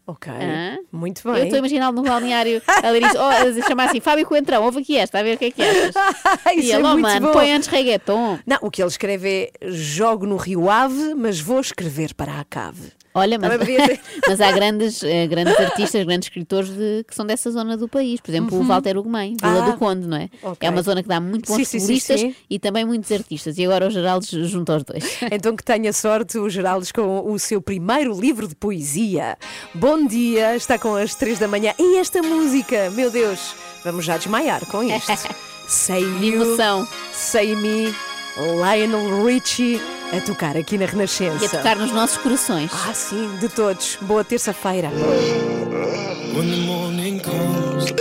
[0.06, 0.32] Ok.
[0.32, 0.78] Hã?
[0.90, 1.42] Muito Eu bem.
[1.44, 4.96] estou a imaginá-lo no balneário a ler isto, oh, chamar assim, Fábio Coentrão, ouve aqui
[4.96, 5.94] esta, a ver o que é que achas.
[6.56, 7.32] Isso e é ele, oh muito mano, bom.
[7.32, 8.38] põe antes reggaeton.
[8.44, 12.44] Não, o que ele escreve é jogo no Rio Ave, mas vou escrever para a
[12.44, 12.92] cave.
[13.12, 13.50] Olha, mas,
[14.26, 18.20] mas há grandes, uh, grandes artistas, grandes escritores de, que são dessa zona do país.
[18.20, 18.64] Por exemplo, uhum.
[18.64, 20.28] o Walter Ugumem, Vila ah, do Conde, não é?
[20.42, 20.68] Okay.
[20.68, 23.58] É uma zona que dá muito bons sim, futebolistas sim, sim, e também muitos artistas.
[23.58, 25.18] E agora o Geraldes junto aos dois.
[25.32, 29.36] Então que tenha sorte o Geraldes com o seu primeiro livro de poesia.
[29.74, 31.72] Bom dia, está com as três da manhã.
[31.78, 33.54] E esta música, meu Deus,
[33.84, 35.10] vamos já desmaiar com isto.
[35.68, 36.88] Say You, emoção.
[37.12, 37.94] Say Me,
[38.36, 39.80] Lionel Richie
[40.16, 41.42] a tocar aqui na Renascença.
[41.42, 42.70] E a tocar nos nossos corações.
[42.72, 43.96] Ah, sim, de todos.
[44.02, 44.90] Boa terça-feira.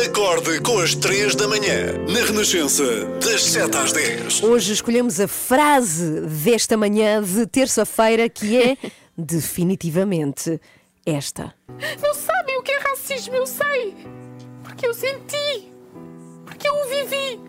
[0.05, 4.43] Acorde com as 3 da manhã, na Renascença, das 7 às 10.
[4.43, 8.77] Hoje escolhemos a frase desta manhã de terça-feira que é
[9.17, 10.59] definitivamente
[11.05, 11.53] esta.
[12.01, 13.95] Não sabem o que é racismo, eu sei.
[14.63, 15.71] Porque eu senti.
[16.45, 17.48] Porque eu o vivi.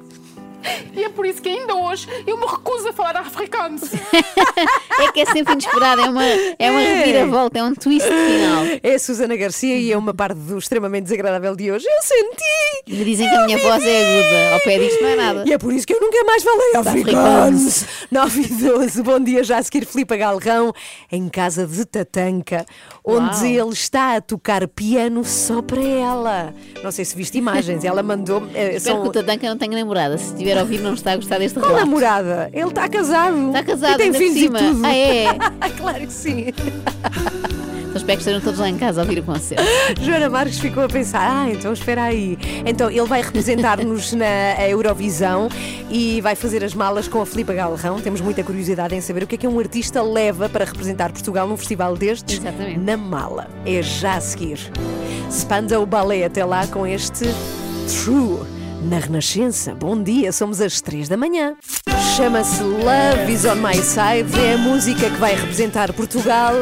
[0.92, 3.78] E é por isso que ainda hoje eu me recuso a falar africano.
[5.00, 6.94] é que é sempre inesperado, é uma, é uma é.
[6.98, 8.64] reviravolta, é um twist final.
[8.82, 11.86] É Susana Garcia e é uma parte do extremamente desagradável de hoje.
[11.86, 12.98] Eu senti!
[12.98, 13.68] Me dizem que a minha vivi.
[13.68, 15.44] voz é aguda, ao pé disto não é nada.
[15.46, 17.86] E é por isso que eu nunca mais falei africanos.
[18.10, 20.72] 9 e 12, bom dia, já a seguir Filipe Galrão,
[21.10, 22.66] em casa de Tatanca,
[23.10, 23.66] onde Uau.
[23.66, 26.54] ele está a tocar piano só para ela.
[26.82, 28.40] Não sei se viste imagens, ela mandou.
[28.52, 29.02] Eh, Espero são...
[29.02, 30.18] que o Tatanca não tenha namorada.
[30.18, 31.86] Se tiver estiver a ouvir não está a gostar deste Qual relato.
[31.86, 32.50] namorada?
[32.52, 33.46] Ele está casado.
[33.48, 34.84] Está casado, e tem filhos e tudo.
[34.84, 35.26] Ah, é?
[35.78, 36.46] claro que sim.
[37.94, 39.62] Espero que estejam todos lá em casa a ouvir o concerto.
[40.00, 42.38] Joana Marques ficou a pensar, ah, então espera aí.
[42.64, 45.48] Então ele vai representar-nos na Eurovisão
[45.90, 48.00] e vai fazer as malas com a Filipa Galrão.
[48.00, 51.48] Temos muita curiosidade em saber o que é que um artista leva para representar Portugal
[51.48, 52.78] num festival destes Exatamente.
[52.78, 53.48] na mala.
[53.66, 54.58] É já a seguir.
[55.30, 57.24] Spandau Ballet até lá com este
[58.04, 58.40] True
[58.82, 59.74] na Renascença.
[59.74, 61.56] Bom dia, somos às três da manhã.
[62.20, 66.52] Chama-se Love is on My Side, é a música que vai representar Portugal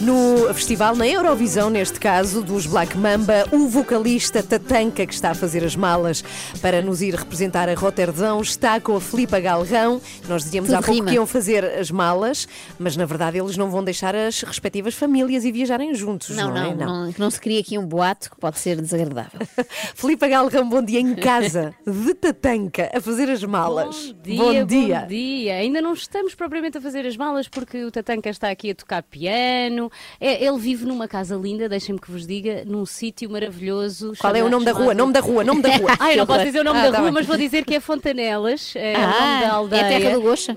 [0.00, 3.46] no festival, na Eurovisão, neste caso, dos Black Mamba.
[3.52, 6.24] O vocalista Tatanka, que está a fazer as malas
[6.60, 10.00] para nos ir representar a Roterdão, está com a Filipa Galrão.
[10.28, 11.10] Nós dizíamos Tudo há pouco rima.
[11.10, 15.44] que iam fazer as malas, mas na verdade eles não vão deixar as respectivas famílias
[15.44, 16.30] e viajarem juntos.
[16.30, 16.74] Não, não, é?
[16.74, 17.04] não.
[17.04, 19.40] não, não se cria aqui um boato que pode ser desagradável.
[19.94, 24.12] Filipa Galrão, bom dia em casa de Tatanca a fazer as malas.
[24.12, 25.03] Bom dia, bom dia.
[25.04, 25.54] Bom dia.
[25.54, 29.02] Ainda não estamos propriamente a fazer as malas porque o Tatanca está aqui a tocar
[29.02, 29.90] piano.
[30.20, 34.14] É, ele vive numa casa linda, deixem-me que vos diga, num sítio maravilhoso.
[34.18, 34.94] Qual é o nome da rua?
[34.94, 35.90] Nome da rua, nome da rua.
[35.98, 37.14] ah, eu não posso dizer o nome ah, da tá rua, bem.
[37.14, 38.74] mas vou dizer que é Fontanelas.
[38.76, 39.80] É ah, o nome da aldeia.
[39.80, 40.56] É a terra do Goxa.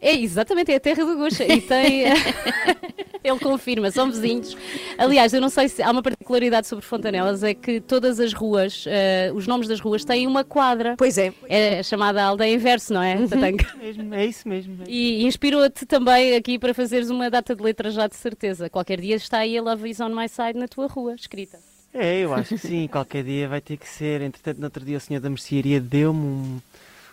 [0.00, 1.44] É, exatamente, é a terra do Goxa.
[1.44, 2.04] E tem.
[3.22, 4.56] Ele confirma, são vizinhos.
[4.96, 8.86] Aliás, eu não sei se há uma particularidade sobre Fontanelas, é que todas as ruas,
[8.86, 10.94] uh, os nomes das ruas têm uma quadra.
[10.96, 11.32] Pois é.
[11.46, 13.16] É chamada aldeia inverso, não é?
[13.16, 13.28] Uhum.
[13.78, 14.82] Mesmo, é isso mesmo.
[14.82, 14.90] É.
[14.90, 18.70] E inspirou-te também aqui para fazeres uma data de letra já de certeza.
[18.70, 21.58] Qualquer dia está aí a Love is on my side na tua rua, escrita.
[21.92, 24.20] É, eu acho que sim, qualquer dia vai ter que ser.
[24.22, 26.60] Entretanto, no outro dia o senhor da mercearia deu-me um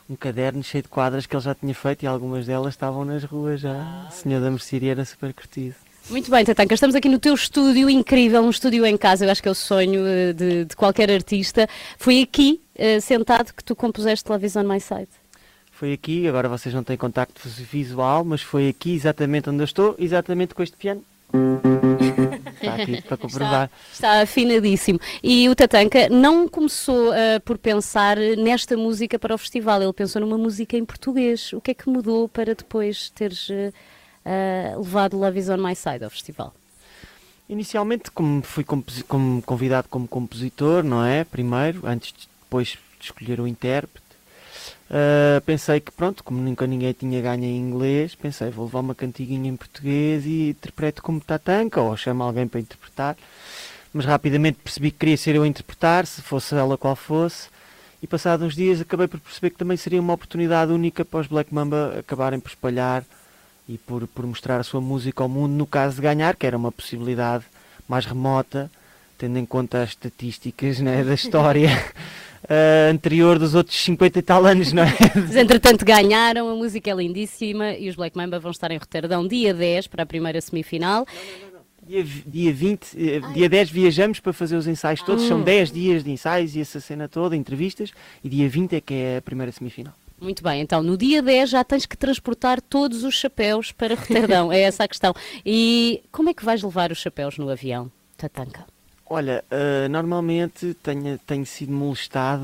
[0.10, 3.24] um caderno cheio de quadras que ele já tinha feito e algumas delas estavam nas
[3.24, 4.08] ruas já.
[4.10, 5.76] O senhor da mercearia era super curtido.
[6.10, 9.43] Muito bem, Tatanka, estamos aqui no teu estúdio incrível, um estúdio em casa, eu acho
[9.43, 11.68] que é o sonho eh, de, de qualquer artista.
[11.97, 15.10] Foi aqui, uh, sentado, que tu compuseste Love is on My Side.
[15.70, 19.95] Foi aqui, agora vocês não têm contacto visual, mas foi aqui exatamente onde eu estou,
[19.99, 21.03] exatamente com este piano.
[22.54, 23.70] Está aqui para comprovar.
[23.92, 25.00] Está, está, afinadíssimo.
[25.22, 30.22] E o Tatanka não começou uh, por pensar nesta música para o festival, ele pensou
[30.22, 31.54] numa música em português.
[31.54, 33.74] O que é que mudou para depois teres uh,
[34.78, 36.54] levado Love is on My Side ao festival?
[37.50, 41.24] Inicialmente, como fui como convidado como compositor, não é?
[41.24, 44.07] Primeiro, antes de depois de escolher o intérprete,
[44.90, 48.96] Uh, pensei que pronto, como nunca ninguém tinha ganho em inglês, pensei vou levar uma
[48.96, 53.18] cantiguinha em português e interpreto como Tatanka ou chamo alguém para interpretar.
[53.94, 57.50] Mas rapidamente percebi que queria ser eu a interpretar, se fosse ela qual fosse.
[58.02, 61.28] E passados uns dias acabei por perceber que também seria uma oportunidade única para os
[61.28, 63.04] Black Mamba acabarem por espalhar
[63.68, 66.56] e por, por mostrar a sua música ao mundo, no caso de ganhar, que era
[66.56, 67.44] uma possibilidade
[67.88, 68.72] mais remota,
[69.18, 71.70] tendo em conta as estatísticas né, da história.
[72.43, 74.93] uh, anterior dos outros 50 e tal anos, não é?
[75.15, 79.28] Mas, entretanto, ganharam, a música é lindíssima e os Black Mamba vão estar em Roterdão
[79.28, 81.05] dia 10 para a primeira semifinal.
[81.07, 81.57] Não, não, não,
[81.88, 86.03] Dia, dia 20, eh, dia 10 viajamos para fazer os ensaios todos, são 10 dias
[86.03, 89.53] de ensaios e essa cena toda, entrevistas, e dia 20 é que é a primeira
[89.53, 89.93] semifinal.
[90.20, 94.51] Muito bem, então no dia 10 já tens que transportar todos os chapéus para Roterdão,
[94.51, 95.13] é essa a questão.
[95.45, 98.65] E como é que vais levar os chapéus no avião, Tatanka?
[99.10, 102.43] Olha, uh, normalmente tenho, tenho sido molestado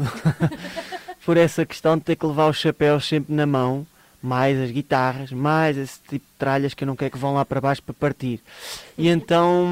[1.26, 3.86] por essa questão de ter que levar os chapéus sempre na mão,
[4.22, 7.43] mais as guitarras, mais esse tipo de tralhas que eu não quero que vão lá
[7.43, 8.39] para baixo para partir.
[8.97, 9.68] E então,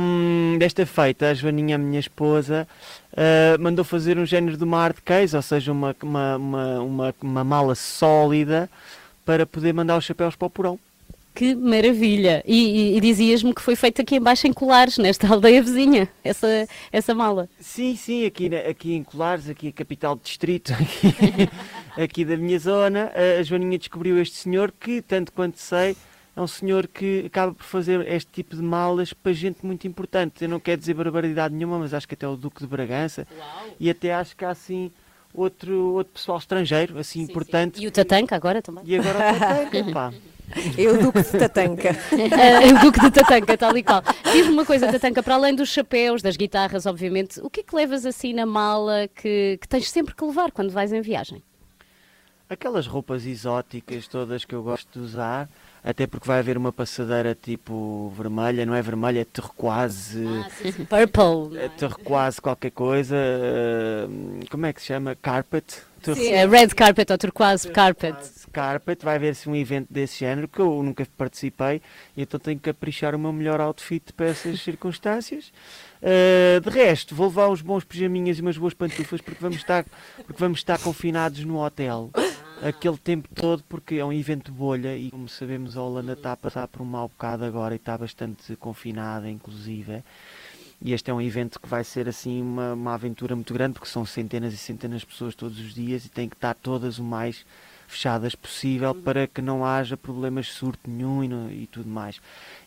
[0.59, 2.67] desta feita, a Joaninha, a minha esposa,
[3.13, 7.15] uh, mandou fazer um género de uma hard case, ou seja, uma, uma, uma, uma,
[7.21, 8.69] uma mala sólida
[9.25, 10.79] para poder mandar os chapéus para o porão.
[11.33, 12.43] Que maravilha!
[12.45, 16.67] E, e, e dizias-me que foi feito aqui embaixo em Colares, nesta aldeia vizinha, essa,
[16.91, 17.49] essa mala.
[17.59, 21.49] Sim, sim, aqui, aqui em Colares, aqui a capital do distrito, aqui,
[22.03, 25.95] aqui da minha zona, a Joaninha descobriu este senhor que, tanto quanto sei,
[26.35, 30.43] é um senhor que acaba por fazer este tipo de malas para gente muito importante.
[30.43, 33.75] Eu não quero dizer barbaridade nenhuma, mas acho que até o Duque de Bragança Uau.
[33.79, 34.91] e até acho que há assim
[35.33, 37.77] outro, outro pessoal estrangeiro, assim sim, importante.
[37.77, 37.83] Sim.
[37.83, 38.83] E o Tatanka agora também.
[38.85, 40.13] E agora o Tatanka, pá.
[40.77, 41.89] É o Duque de Tatanca.
[41.89, 44.03] é o Duque de Tatanca, tal e qual.
[44.31, 47.75] Diz-me uma coisa, Tatanca, para além dos chapéus, das guitarras, obviamente, o que é que
[47.75, 51.43] levas assim na mala que, que tens sempre que levar quando vais em viagem?
[52.49, 55.47] Aquelas roupas exóticas todas que eu gosto de usar,
[55.81, 60.25] até porque vai haver uma passadeira tipo vermelha, não é vermelha, é turquoise.
[60.27, 60.85] Ah, sim, sim.
[60.85, 61.57] Purple.
[61.57, 63.15] É turquoise qualquer coisa.
[63.15, 65.15] Uh, como é que se chama?
[65.15, 65.63] Carpet.
[66.03, 68.17] Sim, é red carpet ou turquoise carpet.
[68.51, 71.81] Carpet, vai haver-se um evento desse género que eu nunca participei,
[72.15, 75.51] e então tenho que caprichar o meu melhor outfit para essas circunstâncias.
[76.01, 79.85] Uh, de resto, vou levar uns bons pijaminhas e umas boas pantufas porque vamos estar,
[80.25, 82.11] porque vamos estar confinados no hotel
[82.61, 86.37] aquele tempo todo porque é um evento bolha e como sabemos a Holanda está a
[86.37, 90.03] passar por um mau bocado agora e está bastante confinada inclusive
[90.79, 93.89] e este é um evento que vai ser assim uma, uma aventura muito grande porque
[93.89, 97.03] são centenas e centenas de pessoas todos os dias e tem que estar todas o
[97.03, 97.45] mais
[97.91, 102.21] fechadas possível para que não haja problemas de surto nenhum e, e tudo mais.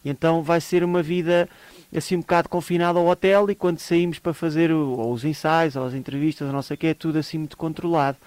[0.05, 1.49] E então vai ser uma vida
[1.97, 5.77] assim um bocado confinada ao hotel e quando saímos para fazer o, ou os ensaios
[5.77, 8.19] ou as entrevistas, ou não sei o que, é tudo assim muito controlado.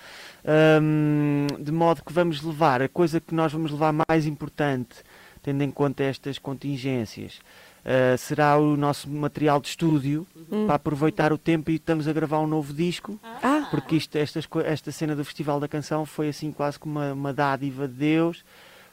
[0.82, 4.96] Um, de modo que vamos levar, a coisa que nós vamos levar mais importante,
[5.44, 7.40] tendo em conta estas contingências,
[7.88, 10.66] Uh, será o nosso material de estúdio hum.
[10.66, 13.66] para aproveitar o tempo e estamos a gravar um novo disco ah.
[13.72, 17.34] porque isto, esta, esta cena do Festival da Canção foi assim quase como uma, uma
[17.34, 18.44] dádiva de Deus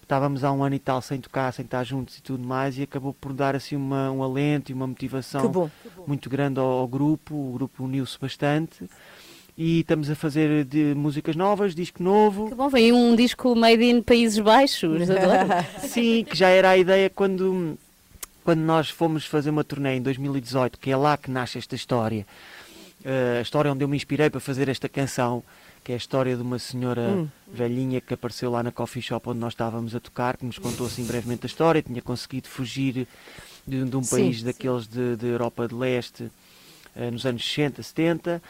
[0.05, 2.82] estávamos há um ano e tal sem tocar, sem estar juntos e tudo mais, e
[2.82, 5.70] acabou por dar assim uma, um alento e uma motivação
[6.07, 7.34] muito grande ao, ao, grupo.
[7.34, 8.88] O grupo uniu-se bastante.
[9.57, 12.49] E estamos a fazer de músicas novas, disco novo.
[12.49, 15.64] Que bom, vem um disco made in Países Baixos, adoro.
[15.80, 17.78] Sim, que já era a ideia quando
[18.45, 22.26] quando nós fomos fazer uma turnê em 2018, que é lá que nasce esta história,
[23.05, 25.42] uh, a história onde eu me inspirei para fazer esta canção,
[25.82, 27.28] que é a história de uma senhora hum.
[27.51, 30.86] velhinha que apareceu lá na coffee shop onde nós estávamos a tocar, que nos contou
[30.86, 33.09] assim brevemente a história, tinha conseguido fugir
[33.66, 34.45] de, de um sim, país sim.
[34.45, 38.42] daqueles de, de, Europa de Leste uh, nos anos 60, 70,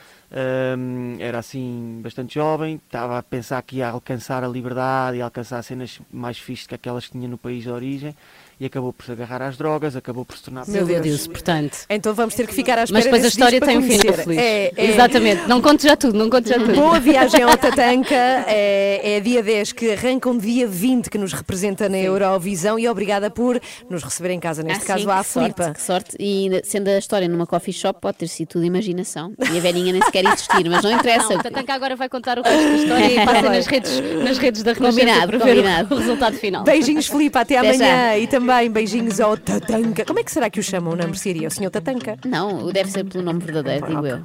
[0.77, 5.63] um, era assim bastante jovem, estava a pensar que ia alcançar a liberdade e alcançar
[5.63, 8.15] cenas mais fixas que aquelas que tinha no país de origem
[8.59, 11.79] e acabou por se agarrar às drogas, acabou por se tornar Meu Deus, Deus portanto.
[11.89, 14.39] Então vamos ter que ficar à espera Mas depois a história tem um final feliz.
[14.39, 14.91] É, é...
[14.91, 16.75] Exatamente, não conte já tudo, não conte já tudo.
[16.75, 21.33] Boa viagem ao Tatanca, é, é dia 10 que arranca um dia 20 que nos
[21.33, 22.05] representa na sim.
[22.05, 25.73] Eurovisão e obrigada por nos receber em casa, neste ah, caso sim, à Filipa.
[25.75, 29.59] Que sorte, e sendo a história numa coffee shop pode ter sido tudo imaginação e
[29.59, 31.31] a velhinha nem sequer existir, mas não interessa.
[31.31, 34.39] Não, o Tatanca agora vai contar o resto da história e passa nas redes, nas
[34.39, 35.89] redes da Renascença combinado, para combinado.
[35.89, 36.65] ver o, o resultado final.
[36.65, 38.19] Beijinhos Filipa, até, até amanhã já.
[38.19, 40.05] e também beijinhos ao Tatanka.
[40.05, 41.49] Como é que será que o chamam na mercearia?
[41.49, 42.19] O senhor Tatanka?
[42.25, 44.19] Não, deve ser pelo nome verdadeiro, digo eu.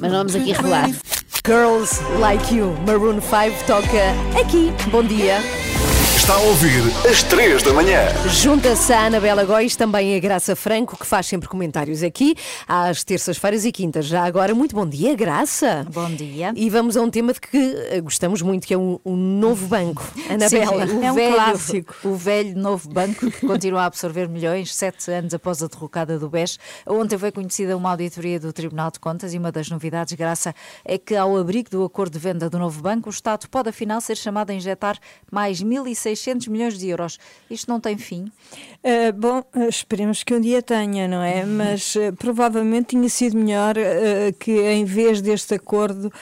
[0.00, 0.90] Mas não vamos aqui revelar.
[1.46, 4.72] Girls Like You, Maroon 5 toca aqui.
[4.90, 5.38] Bom dia.
[6.28, 8.00] Está a ouvir às 3 da manhã.
[8.28, 12.34] Junta-se a Anabela Góis, também a Graça Franco, que faz sempre comentários aqui
[12.68, 14.04] às terças-feiras e quintas.
[14.04, 15.86] Já agora, muito bom dia, Graça.
[15.90, 16.52] Bom dia.
[16.54, 19.16] E vamos a um tema de que eh, gostamos muito, que é o um, um
[19.16, 20.06] novo banco.
[20.28, 21.94] Anabela, Sim, é um velho, clássico.
[22.04, 26.28] O velho novo banco que continua a absorver milhões, sete anos após a derrocada do
[26.28, 26.58] BES.
[26.86, 30.54] Ontem foi conhecida uma auditoria do Tribunal de Contas e uma das novidades, Graça,
[30.84, 33.98] é que ao abrigo do acordo de venda do novo banco, o Estado pode afinal
[34.02, 34.98] ser chamado a injetar
[35.32, 37.18] mais 1.600 600 milhões de euros.
[37.50, 38.30] Isto não tem fim?
[38.78, 41.42] Uh, bom, esperemos que um dia tenha, não é?
[41.42, 41.56] Uhum.
[41.56, 46.12] Mas uh, provavelmente tinha sido melhor uh, que em vez deste acordo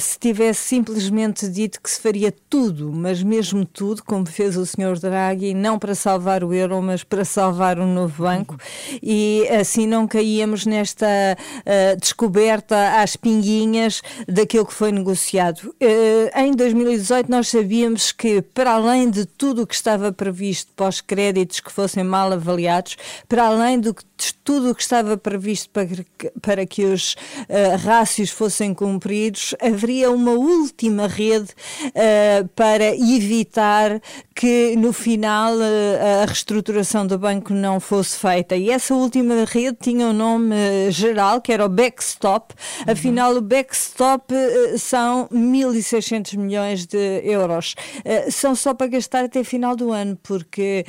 [0.00, 4.98] se tivesse simplesmente dito que se faria tudo, mas mesmo tudo, como fez o Sr.
[5.00, 8.54] Draghi, não para salvar o euro, mas para salvar um novo banco.
[8.54, 8.98] Uhum.
[9.02, 11.06] E assim não caíamos nesta
[12.00, 15.74] descoberta às pinguinhas daquilo que foi negociado.
[16.34, 21.00] em 2018 nós sabíamos que, para além de tudo o que estava previsto para os
[21.00, 24.04] créditos que fossem mal avaliados, para além do que
[24.48, 26.04] tudo o que estava previsto para que,
[26.40, 31.50] para que os uh, rácios fossem cumpridos, haveria uma última rede
[31.84, 34.00] uh, para evitar
[34.34, 38.56] que no final uh, a reestruturação do banco não fosse feita.
[38.56, 40.54] E essa última rede tinha um nome
[40.90, 42.54] geral, que era o backstop.
[42.86, 42.92] Uhum.
[42.92, 44.32] Afinal, o backstop
[44.78, 47.74] são 1.600 milhões de euros.
[48.30, 50.84] são só para gastar até final do ano, porque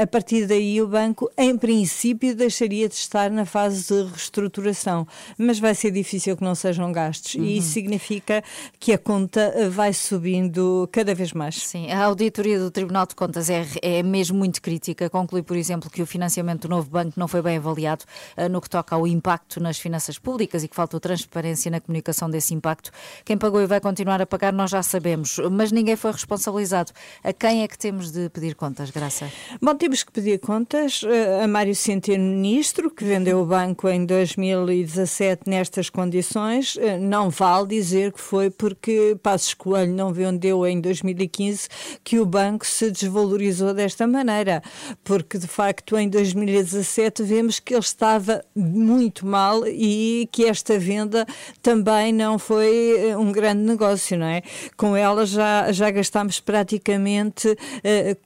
[0.00, 5.06] a partir daí o banco, em princípio, deixaria de estar na fase de reestruturação,
[5.38, 7.44] mas vai ser difícil que não sejam gastos uhum.
[7.44, 8.42] e isso significa
[8.78, 11.56] que a conta vai subindo cada vez mais.
[11.66, 15.08] Sim, a auditoria do Tribunal de Contas é, é mesmo muito crítica.
[15.08, 18.04] Conclui, por exemplo, que o financiamento do novo banco não foi bem avaliado
[18.36, 22.30] uh, no que toca ao impacto nas finanças públicas e que faltou transparência na comunicação
[22.30, 22.90] desse impacto.
[23.24, 26.92] Quem pagou e vai continuar a pagar, nós já sabemos, mas ninguém foi responsabilizado.
[27.22, 29.30] A quem é que temos de pedir contas, Graça?
[29.60, 34.04] Bom, temos que pedir contas uh, a Mário Centeno, ministro, que vendeu o banco em
[34.04, 40.80] 2017 nestas condições, eh, não vale dizer que foi porque Passos Coelho não vendeu em
[40.80, 41.68] 2015
[42.04, 44.62] que o banco se desvalorizou desta maneira,
[45.02, 51.26] porque de facto em 2017 vemos que ele estava muito mal e que esta venda
[51.60, 54.42] também não foi eh, um grande negócio, não é?
[54.76, 57.56] Com ela já, já gastámos praticamente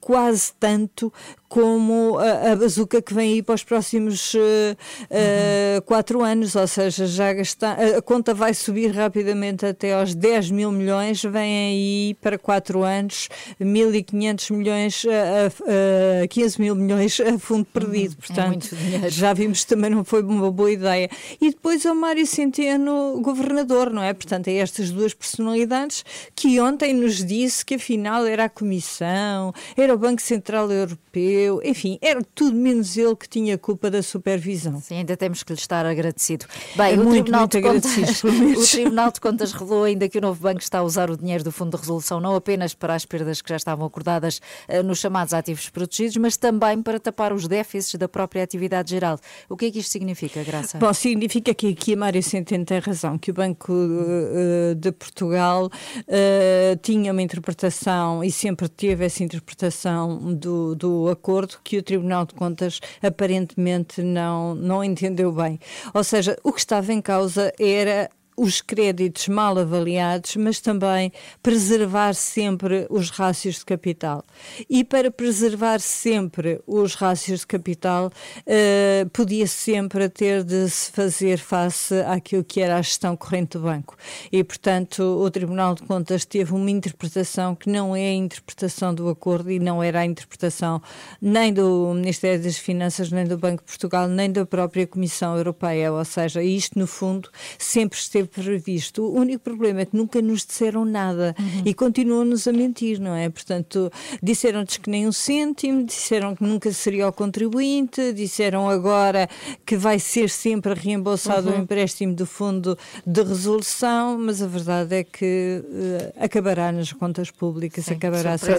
[0.01, 1.11] quase tanto
[1.49, 6.67] como a, a bazuca que vem aí para os próximos uh, uh, quatro anos, ou
[6.67, 12.17] seja, já gasta, a conta vai subir rapidamente até aos 10 mil milhões, vem aí
[12.21, 13.29] para quatro anos
[13.61, 18.17] 1.500 milhões, a, a, 15 mil milhões a fundo perdido, uhum.
[18.25, 18.69] portanto
[19.03, 21.09] é já vimos que também não foi uma boa ideia.
[21.41, 24.13] E depois é o Mário Centeno governador, não é?
[24.13, 26.03] Portanto, é estas duas personalidades
[26.35, 31.61] que ontem nos disse que afinal era a Comissão, era o Banco Central Europeu, eu,
[31.87, 34.79] enfim, era tudo menos ele que tinha culpa da supervisão.
[34.81, 36.45] Sim, ainda temos que lhe estar agradecido.
[36.75, 40.21] Bem, é o, muito, Tribunal muito Contas, o Tribunal de Contas revelou ainda que o
[40.21, 43.05] novo banco está a usar o dinheiro do Fundo de Resolução não apenas para as
[43.05, 47.47] perdas que já estavam acordadas uh, nos chamados ativos protegidos, mas também para tapar os
[47.47, 49.19] déficits da própria atividade geral.
[49.49, 50.77] O que é que isto significa, Graça?
[50.77, 55.67] Bom, significa que aqui a Mária Centeno tem razão, que o Banco uh, de Portugal
[55.67, 62.25] uh, tinha uma interpretação e sempre teve essa interpretação do, do acordo acordo o Tribunal
[62.25, 65.59] de Contas aparentemente não, não entendeu bem.
[65.93, 71.11] Ou seja, o que estava em causa era os créditos mal avaliados, mas também
[71.41, 74.23] preservar sempre os rácios de capital.
[74.69, 78.11] E para preservar sempre os rácios de capital,
[78.45, 83.63] uh, podia sempre ter de se fazer face àquilo que era a gestão corrente do
[83.63, 83.97] banco.
[84.31, 89.09] E, portanto, o Tribunal de Contas teve uma interpretação que não é a interpretação do
[89.09, 90.79] acordo e não era a interpretação
[91.19, 95.91] nem do Ministério das Finanças, nem do Banco de Portugal, nem da própria Comissão Europeia.
[95.91, 99.03] Ou seja, isto, no fundo, sempre esteve previsto.
[99.03, 101.63] O único problema é que nunca nos disseram nada uhum.
[101.65, 103.29] e continuam-nos a mentir, não é?
[103.29, 109.29] Portanto, disseram-nos que nem um cêntimo, disseram que nunca seria o contribuinte, disseram agora
[109.65, 111.59] que vai ser sempre reembolsado uhum.
[111.59, 117.31] o empréstimo do fundo de resolução, mas a verdade é que uh, acabará nas contas
[117.31, 118.57] públicas, Sim, acabará a ser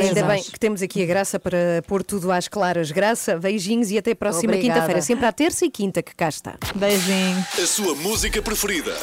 [0.00, 2.90] Ainda bem que temos aqui a graça para pôr tudo às claras.
[2.90, 5.00] Graça, beijinhos e até a próxima quinta-feira.
[5.00, 6.56] Sempre à terça e quinta que cá está.
[6.74, 7.44] Beijinho.
[7.62, 8.94] A sua música preferida.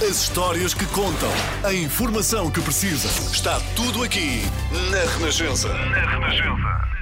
[0.00, 1.30] As histórias que contam,
[1.62, 3.08] a informação que precisa.
[3.32, 4.42] Está tudo aqui
[4.90, 5.68] na Renascença.
[5.68, 6.92] Na Renascença.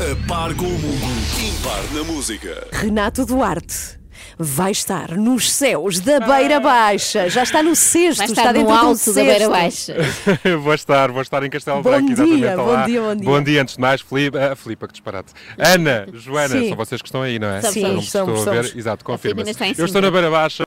[0.00, 2.66] A par com o mundo, impar na música.
[2.72, 4.00] Renato Duarte
[4.38, 7.28] vai estar nos céus da Beira Baixa.
[7.28, 9.96] Já está no sexto, vai estar está no alto da Beira Baixa.
[10.62, 12.86] vou estar, vou estar em Castelo bom Branco, dia, exatamente bom lá.
[12.86, 13.24] Dia, bom dia.
[13.24, 15.32] Bom dia, antes de mais, Filipe, ah, Filipe, que disparate.
[15.58, 16.68] Ana, Joana, Sim.
[16.68, 17.62] são vocês que estão aí, não é?
[17.62, 18.64] Sim, não somos, estou a ver.
[18.64, 18.76] somos.
[18.76, 20.64] Exato, confirma está em Eu estou na Beira Baixa.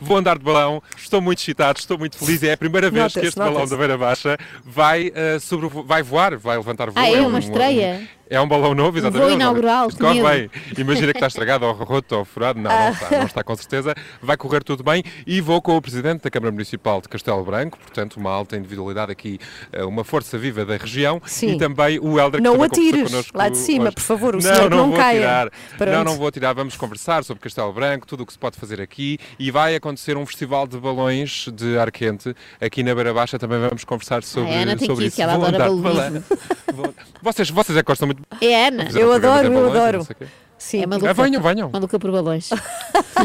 [0.00, 2.42] Vou andar de balão, estou muito excitado, estou muito feliz.
[2.42, 6.36] É a primeira vez que este balão da Beira Baixa vai, ah, sobre, vai voar,
[6.36, 7.02] vai levantar voo.
[7.02, 8.08] Ah, é um- uma estreia?
[8.28, 9.34] É um balão novo, exatamente.
[9.34, 10.50] inaugural, Isto corre bem.
[10.76, 12.58] Imagina que está estragado ou roto ou furado.
[12.60, 13.94] Não, não está, não está com certeza.
[14.20, 15.02] Vai correr tudo bem.
[15.26, 19.12] E vou com o Presidente da Câmara Municipal de Castelo Branco, portanto, uma alta individualidade
[19.12, 19.38] aqui,
[19.72, 21.22] eh, uma força viva da região.
[21.24, 21.52] Sim.
[21.54, 23.94] E também o Helder, que Não atires connosco lá de cima, hoje.
[23.94, 25.20] por favor, o não, senhor não, não vou caia.
[25.20, 25.50] Tirar.
[25.78, 25.92] Pronto.
[25.92, 26.52] Não, não vou tirar.
[26.52, 29.18] Vamos conversar sobre Castelo Branco, tudo o que se pode fazer aqui.
[29.38, 33.38] E vai acontecer um festival de balões de ar quente aqui na Beira Baixa.
[33.38, 35.16] Também vamos conversar sobre, a Ana tem sobre isso.
[35.16, 35.70] que ela Vou adora.
[36.74, 38.88] Vou- Vocês, vocês é que gostam muito É Ana.
[38.94, 39.98] Eu adoro, eu adoro.
[40.20, 40.26] não.
[40.58, 40.82] Sim.
[40.82, 41.70] É maluca, Ah, venham, venham.
[41.70, 42.46] maluca por balões.
[42.46, 42.54] Se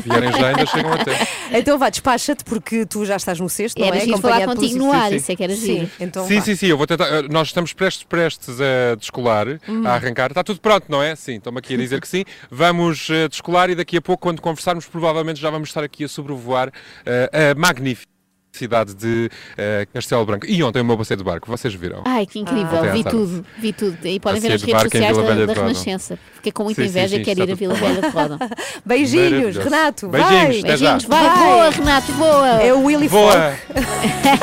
[0.03, 1.17] vierem já, ainda chegam até.
[1.57, 3.99] Então vá, despacha-te porque tu já estás no cesto, não Era é?
[4.01, 5.15] giro falar contigo no ar, sim.
[5.15, 5.91] isso é que era Sim, giro.
[5.99, 6.41] então Sim, vá.
[6.41, 7.05] sim, sim, eu vou tentar.
[7.07, 9.85] eh, Nós estamos prestes, prestes a descolar, Uhum.
[9.87, 10.31] a arrancar.
[10.31, 11.15] Está tudo pronto, não é?
[11.15, 12.23] Sim, estão-me aqui a dizer que sim.
[12.49, 16.07] Vamos eh, descolar e daqui a pouco, quando conversarmos, provavelmente já vamos estar aqui a
[16.09, 16.69] sobrevoar
[17.05, 18.10] a magnífica
[18.51, 20.45] cidade de eh, Castelo Branco.
[20.45, 22.01] E ontem o meu passeio de barco, vocês viram?
[22.05, 23.97] Ai, que incrível, à vi tudo, vi tudo.
[24.05, 25.53] E podem ver as de redes sociais Vila da, Velha da.
[25.53, 26.19] Renascença.
[26.35, 28.39] Fiquei com muita Sim, sim, inveja sim, e quero ir a Vila Velha de Rodão.
[28.85, 29.57] Beijinhos.
[29.57, 30.07] Renato.
[30.09, 30.61] Beijinhos, vai.
[30.63, 31.37] Beijinhos, vai, Vai.
[31.37, 32.47] boa, Renato, boa!
[32.61, 33.53] É o Willy Boa!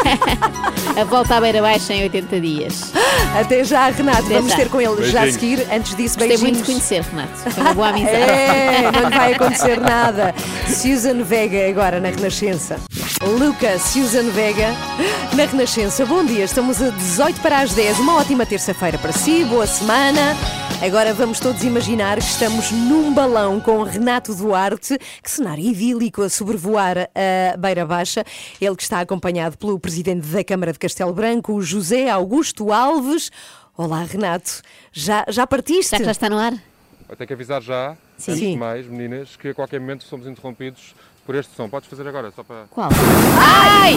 [0.96, 2.92] A volta à beira baixa em 80 dias.
[3.38, 4.24] Até já, Renato.
[4.24, 4.56] Até Vamos já.
[4.56, 5.34] ter com ele já a Beijinhos.
[5.34, 5.72] seguir.
[5.72, 6.66] Antes disso, Gostei muito de beijinhos.
[6.66, 7.36] conhecer, Renato.
[7.50, 8.16] Foi uma boa amizade.
[8.28, 10.34] É, não vai acontecer nada.
[10.66, 12.78] Susan Vega agora na Renascença.
[13.38, 14.68] Lucas, Susan Vega
[15.36, 16.06] na Renascença.
[16.06, 17.98] Bom dia, estamos a 18 para as 10.
[17.98, 20.36] Uma ótima terça-feira para si, boa semana.
[20.80, 24.96] Agora vamos todos imaginar que estamos num balão com Renato Duarte.
[25.20, 28.22] Que cenário idílico a sobrevoar a Beira Baixa.
[28.60, 33.32] Ele que está acompanhado pelo presidente da Câmara de Castelo Branco, José Augusto Alves.
[33.76, 34.62] Olá, Renato.
[34.92, 35.90] Já, já partiste?
[35.90, 36.52] Já que já está no ar?
[37.08, 38.30] Vou ter que avisar já, Sim.
[38.30, 40.94] antes de mais, meninas, que a qualquer momento somos interrompidos
[41.28, 41.68] por este som.
[41.68, 42.64] Podes fazer agora, só para.
[42.70, 42.88] Qual?
[43.38, 43.96] Ai!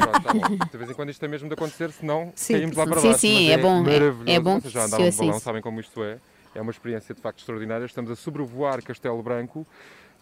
[0.00, 0.56] Pronto, tá bom.
[0.70, 2.52] De vez em quando isto é mesmo de acontecer, senão Sim.
[2.58, 3.20] caímos lá para Sim, baixo.
[3.20, 4.22] sim, mas é bom, é- Maravilhoso.
[4.26, 6.18] é bom Vocês já andaram se de balão, sabem como isto é.
[6.54, 7.86] É uma experiência de facto extraordinária.
[7.86, 9.66] Estamos a sobrevoar Castelo Branco.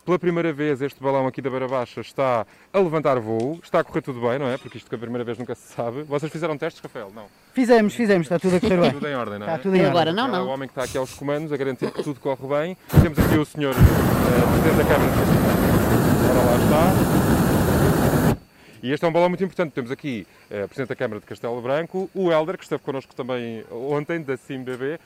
[0.09, 3.61] Pela primeira vez, este balão aqui da Beira Baixa está a levantar voo.
[3.62, 4.56] Está a correr tudo bem, não é?
[4.56, 6.02] Porque isto que a primeira vez nunca se sabe.
[6.04, 7.12] Vocês fizeram testes, Rafael?
[7.14, 7.26] Não.
[7.52, 8.90] Fizemos, fizemos, está tudo a correr bem.
[8.92, 9.50] Tudo em ordem, não é?
[9.50, 9.90] Está tudo em ordem.
[9.90, 10.48] Agora não, É o não.
[10.48, 12.74] homem que está aqui aos comandos a garantir que tudo corre bem.
[13.02, 15.12] Temos aqui o senhor eh, Presidente da Câmara.
[16.30, 18.38] Ora lá está.
[18.82, 19.72] E este é um balão muito importante.
[19.72, 23.14] Temos aqui eh, o Presidente da Câmara de Castelo Branco, o Helder, que esteve connosco
[23.14, 24.98] também ontem, da CIMBB.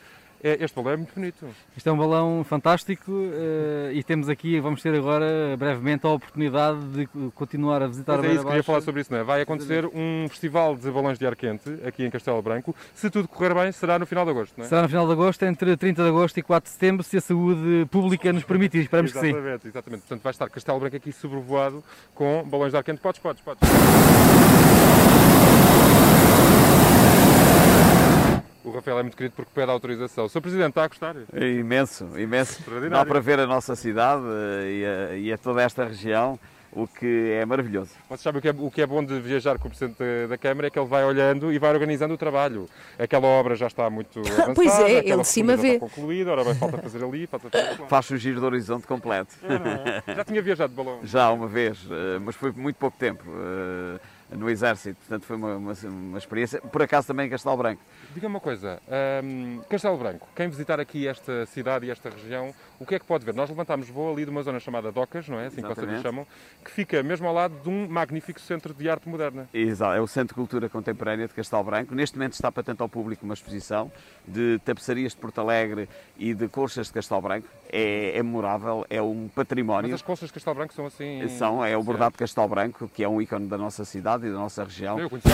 [0.42, 1.46] É, este balão é muito bonito.
[1.76, 6.80] Isto é um balão fantástico eh, e temos aqui, vamos ter agora brevemente a oportunidade
[6.88, 9.22] de continuar a visitar Mas a é isso, queria falar sobre isso, não é?
[9.22, 12.74] Vai acontecer um festival de balões de ar quente aqui em Castelo Branco.
[12.92, 14.68] Se tudo correr bem, será no final de agosto, não é?
[14.68, 17.20] Será no final de agosto, entre 30 de agosto e 4 de setembro, se a
[17.20, 18.80] saúde pública nos permitir.
[18.80, 19.28] Esperamos que sim.
[19.28, 20.00] Exatamente, exatamente.
[20.00, 21.84] Portanto, vai estar Castelo Branco aqui sobrevoado
[22.16, 23.00] com balões de ar quente.
[23.00, 23.60] Podes, podes, podes.
[28.72, 30.28] Rafael é muito querido porque pede autorização.
[30.28, 30.40] Sr.
[30.40, 31.16] Presidente, está a gostar?
[31.32, 32.62] É imenso, imenso.
[32.90, 36.38] Dá para ver a nossa cidade eh, e a, e a toda esta região,
[36.72, 37.90] o que é maravilhoso.
[38.08, 39.98] Vocês sabem o que, é, o que é bom de viajar com o Presidente
[40.28, 42.68] da, Câmara é que ele vai olhando e vai organizando o trabalho.
[42.98, 44.54] Aquela obra já está muito avançada.
[44.62, 45.74] Pois é, ele de cima vê.
[45.74, 47.86] Está concluída, ora bem, falta fazer ali, falta fazer lá.
[47.88, 49.34] Faz o giro do horizonte completo.
[49.42, 50.14] É, é?
[50.14, 51.00] Já tinha viajado de balão?
[51.04, 53.22] Já uma vez, eh, mas foi muito pouco tempo.
[54.36, 56.60] No Exército, portanto foi uma, uma, uma experiência.
[56.60, 57.82] Por acaso também em Castelo Branco.
[58.14, 58.80] Diga-me uma coisa,
[59.22, 63.06] hum, Castelo Branco, quem visitar aqui esta cidade e esta região, o que é que
[63.06, 63.34] pode ver?
[63.34, 65.46] Nós levantámos voo ali de uma zona chamada Docas, não é?
[65.46, 66.02] Assim que vocês Exatamente.
[66.02, 66.26] chamam,
[66.64, 69.48] que fica mesmo ao lado de um magnífico centro de arte moderna.
[69.54, 71.94] Exato, é o Centro de Cultura Contemporânea de Castelo Branco.
[71.94, 73.90] Neste momento está patente ao público uma exposição
[74.26, 77.48] de tapeçarias de Porto Alegre e de colchas de Castelo Branco.
[77.70, 79.90] É, é memorável, é um património.
[79.90, 81.26] Mas as colchas de Castelo Branco são assim...
[81.38, 84.30] São, é o bordado de Castelo Branco, que é um ícone da nossa cidade e
[84.30, 84.98] da nossa região.
[84.98, 85.28] Eu conheci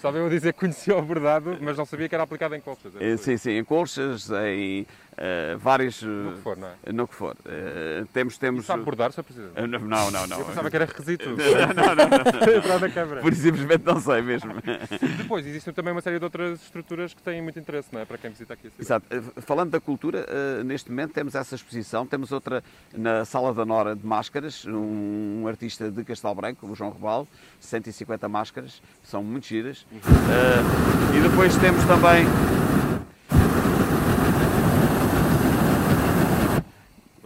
[0.00, 2.60] Estava eu a dizer que conhecia o bordado, mas não sabia que era aplicado em
[2.62, 2.90] colchas.
[2.98, 4.86] Eh, Sim, sim, em colchas, em
[5.20, 6.02] eh, vários.
[6.02, 6.92] No que for, não é?
[6.92, 7.36] No que for.
[7.44, 8.64] Eh, temos, temos...
[8.64, 9.22] E sabe bordar, Sr.
[9.22, 9.52] Presidente?
[9.54, 9.78] Eh, Não,
[10.10, 10.38] não, não.
[10.38, 11.28] Eu pensava que era requisito.
[11.36, 12.78] não, não, não.
[12.80, 13.20] Na Câmara.
[13.20, 14.54] Por simplesmente não sei mesmo.
[15.18, 18.06] Depois, existem também uma série de outras estruturas que têm muito interesse, não é?
[18.06, 19.04] Para quem visita aqui a cidade.
[19.12, 19.34] Exato.
[19.36, 22.64] Eh, Falando da cultura, eh, neste momento temos essa exposição, temos outra
[22.96, 27.28] na Sala da Nora de Máscaras, um, um artista de Castelo Branco, o João Rebalo,
[27.60, 29.84] 150 máscaras, são muito giras.
[29.92, 32.24] Eh, e depois temos também.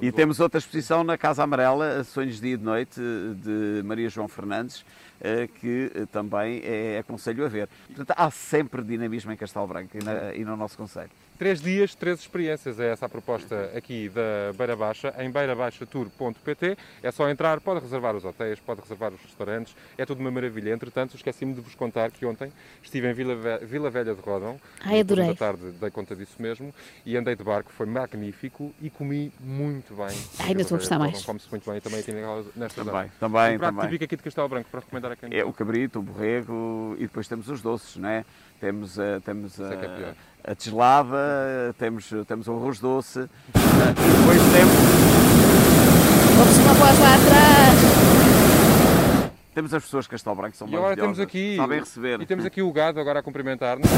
[0.05, 4.11] E temos outra exposição na Casa Amarela, Sonhos de Dia e de Noite, de Maria
[4.11, 4.85] João Fernandes,
[5.61, 7.69] que eh, também é aconselho a ver.
[7.87, 11.11] Portanto, há sempre dinamismo em Castelo Branco e, na- e no nosso Conselho.
[11.37, 12.79] Três dias, três experiências.
[12.79, 16.77] É essa a proposta aqui da Beira Baixa, em beirabaixatour.pt.
[17.03, 19.75] É só entrar, pode reservar os hotéis, pode reservar os restaurantes.
[19.99, 20.73] É tudo uma maravilha.
[20.73, 22.53] Entretanto, esqueci-me de vos contar que ontem
[22.83, 24.61] estive em Vila, Ve- Vila Velha de Rodão.
[24.85, 25.27] Ai, adorei.
[25.29, 26.73] Da tarde dei conta disso mesmo.
[27.05, 30.17] E andei de barco, foi magnífico e comi muito bem.
[30.39, 31.25] Ai, ainda estou a gostar mais.
[31.25, 32.13] Come-se muito bem também aqui
[32.57, 33.11] nesta Também, zona.
[33.19, 33.85] também, Um prato também.
[33.87, 37.27] típico aqui de Castelo Branco para recomendar quem É o cabrito, o borrego e depois
[37.29, 38.25] temos os doces, não é?
[38.61, 40.15] Temos, a- temos é que é
[40.47, 44.75] a, a deslada, temos, temos o arroz doce, e depois temos...
[46.37, 47.75] Vamos uma voz lá atrás.
[49.55, 52.21] Temos as pessoas de Castelo Branco, são E agora temos aqui, sabem receber.
[52.21, 53.89] e temos aqui o gado agora a cumprimentar-nos,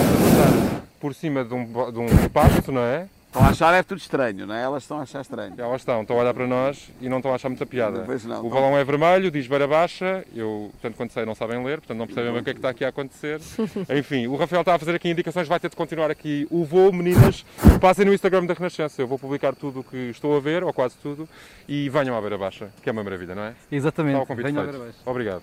[1.00, 3.08] por cima de um, de um pasto, não é?
[3.36, 4.62] Estão a achar é tudo estranho, não é?
[4.62, 5.54] Elas estão a achar estranho.
[5.58, 8.02] Elas estão, estão a olhar para nós e não estão a achar muita piada.
[8.06, 11.62] Pois não, o balão é vermelho, diz beira baixa, eu, portanto, quando sei, não sabem
[11.62, 13.38] ler, portanto, não percebem bem o que é que está aqui a acontecer.
[13.94, 16.90] Enfim, o Rafael está a fazer aqui indicações, vai ter de continuar aqui o voo,
[16.90, 17.44] meninas.
[17.78, 20.72] Passem no Instagram da Renascença, eu vou publicar tudo o que estou a ver, ou
[20.72, 21.28] quase tudo,
[21.68, 23.52] e venham à beira baixa, que é uma maravilha, não é?
[23.70, 24.64] Exatamente, Está o convite venham à.
[24.64, 24.98] Beira Baixa.
[25.04, 25.42] Obrigado.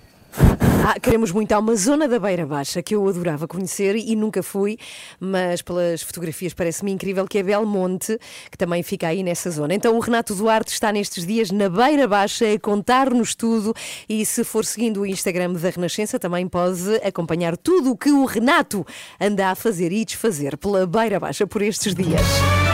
[0.86, 1.52] Ah, queremos muito.
[1.54, 4.78] Há uma zona da Beira Baixa que eu adorava conhecer e nunca fui,
[5.18, 8.20] mas pelas fotografias parece-me incrível que é Belmonte,
[8.52, 9.74] que também fica aí nessa zona.
[9.74, 13.74] Então o Renato Duarte está nestes dias na Beira Baixa a contar-nos tudo
[14.10, 18.26] e se for seguindo o Instagram da Renascença também pode acompanhar tudo o que o
[18.26, 18.86] Renato
[19.22, 22.73] anda a fazer e desfazer pela Beira Baixa por estes dias.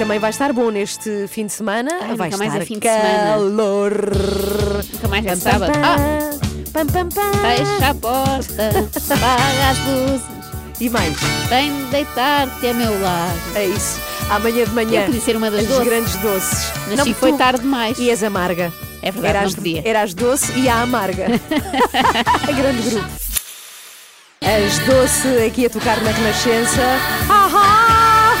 [0.00, 1.90] Também vai estar bom neste fim de semana.
[2.00, 3.32] Ai, vai nunca mais estar é fim de semana.
[3.32, 3.92] calor.
[4.94, 5.72] Nunca mais é sábado.
[5.72, 5.80] pam.
[5.84, 6.30] Ah!
[6.72, 7.32] Pam, pam, pam.
[7.42, 10.26] Fecha a porta, apaga as luzes.
[10.80, 11.14] E mais?
[11.50, 13.38] Vem deitar-te a meu lado.
[13.54, 14.00] É isso.
[14.30, 15.00] Amanhã de manhã.
[15.00, 15.84] Eu podia ser uma das as doces.
[15.84, 16.72] grandes doces.
[16.88, 17.98] Mas Não, foi tu- tarde demais.
[17.98, 18.72] E és amarga.
[19.02, 19.82] É verdade, era não podia.
[19.84, 21.26] Era as doce e a amarga.
[22.48, 23.06] a grande grupo.
[24.40, 26.80] As doce aqui a tocar na Renascença.
[27.28, 28.34] Ahá!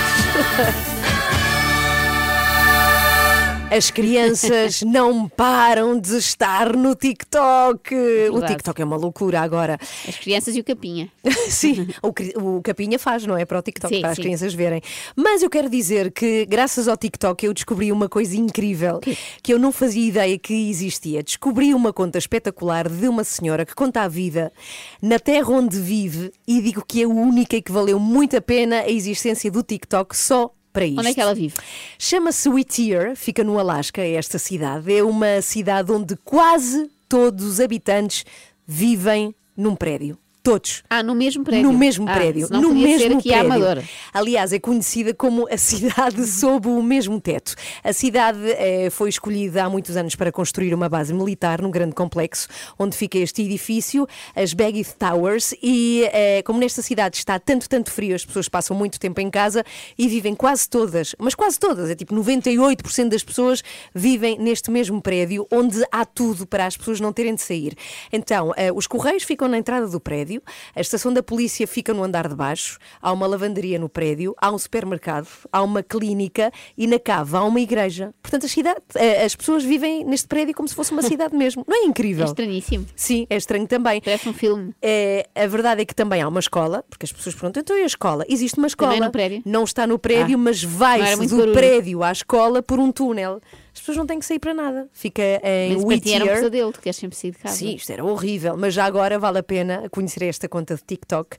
[3.70, 7.94] As crianças não param de estar no TikTok.
[7.94, 8.54] O Verdade.
[8.54, 9.78] TikTok é uma loucura agora.
[10.08, 11.08] As crianças e o capinha.
[11.48, 13.44] Sim, o, o Capinha faz, não é?
[13.44, 14.22] Para o TikTok, Sim, para as sim.
[14.22, 14.82] crianças verem.
[15.14, 18.98] Mas eu quero dizer que, graças ao TikTok, eu descobri uma coisa incrível
[19.40, 21.22] que eu não fazia ideia que existia.
[21.22, 24.52] Descobri uma conta espetacular de uma senhora que conta a vida
[25.00, 28.40] na terra onde vive e digo que é a única e que valeu muito a
[28.40, 30.52] pena a existência do TikTok só.
[30.72, 31.00] Para isto.
[31.00, 31.54] Onde é que ela vive?
[31.98, 34.92] Chama-se Whittier, fica no Alasca, esta cidade.
[34.92, 38.24] É uma cidade onde quase todos os habitantes
[38.66, 40.16] vivem num prédio.
[40.42, 40.82] Todos.
[40.88, 41.70] Ah, no mesmo prédio.
[41.70, 42.48] No mesmo Ah, prédio.
[42.50, 43.40] no mesmo prédio.
[43.40, 43.84] Amadora.
[44.12, 47.54] Aliás, é conhecida como a cidade sob o mesmo teto.
[47.84, 51.94] A cidade eh, foi escolhida há muitos anos para construir uma base militar num grande
[51.94, 57.68] complexo onde fica este edifício, as Baggith Towers, e eh, como nesta cidade está tanto,
[57.68, 59.62] tanto frio, as pessoas passam muito tempo em casa
[59.98, 63.62] e vivem quase todas, mas quase todas, é tipo 98% das pessoas
[63.94, 67.74] vivem neste mesmo prédio onde há tudo para as pessoas não terem de sair.
[68.12, 70.29] Então, eh, os correios ficam na entrada do prédio,
[70.74, 74.50] a estação da polícia fica no andar de baixo, há uma lavanderia no prédio, há
[74.52, 78.14] um supermercado, há uma clínica e na cave há uma igreja.
[78.22, 81.64] Portanto, a cidade, eh, as pessoas vivem neste prédio como se fosse uma cidade mesmo.
[81.66, 82.24] Não é incrível?
[82.24, 82.86] É estranhíssimo.
[82.94, 84.00] Sim, é estranho também.
[84.00, 84.74] Parece um filme.
[84.82, 87.82] É, a verdade é que também há uma escola, porque as pessoas perguntam, então e
[87.82, 88.24] a escola?
[88.28, 88.90] Existe uma escola.
[88.92, 89.42] Também no prédio?
[89.46, 91.52] Não está no prédio, Ah, mas vai-se do barulho.
[91.54, 93.40] prédio à escola por um túnel.
[93.72, 94.88] As pessoas não têm que sair para nada.
[94.92, 96.34] Fica em Mas para ti era um Whittier.
[96.36, 97.56] pesadelo, tu queres sempre sair de casa.
[97.56, 101.36] Sim, isto era horrível, mas já agora vale a pena conhecer esta conta de TikTok.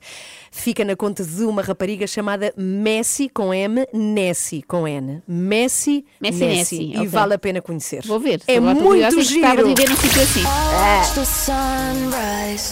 [0.50, 5.22] Fica na conta de uma rapariga chamada Messi com M, Nessie com N.
[5.28, 6.56] Messi, Messi, Nessie.
[6.78, 7.08] Nessie, E ok.
[7.08, 8.02] vale a pena conhecer.
[8.06, 8.40] Vou ver.
[8.46, 9.56] É muito gostava giro.
[9.56, 10.42] de viver num sítio assim.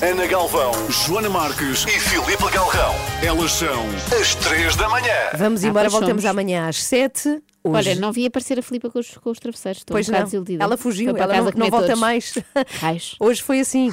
[0.02, 2.94] Ana Galvão, Joana Marques e Filipe Galrão.
[3.22, 3.84] Elas são
[4.20, 5.14] as três da manhã.
[5.36, 6.24] Vamos Ah, embora, pois voltamos somos.
[6.38, 7.40] amanhã às 7.
[7.62, 7.90] Hoje.
[7.90, 9.80] Olha, não vi aparecer a Filipa com os, com os travesseiros.
[9.82, 10.64] Estou Pois um não, desiludida.
[10.64, 12.00] ela fugiu, ela não, não volta todos.
[12.00, 12.34] mais.
[12.80, 13.16] Raios.
[13.20, 13.90] Hoje foi assim.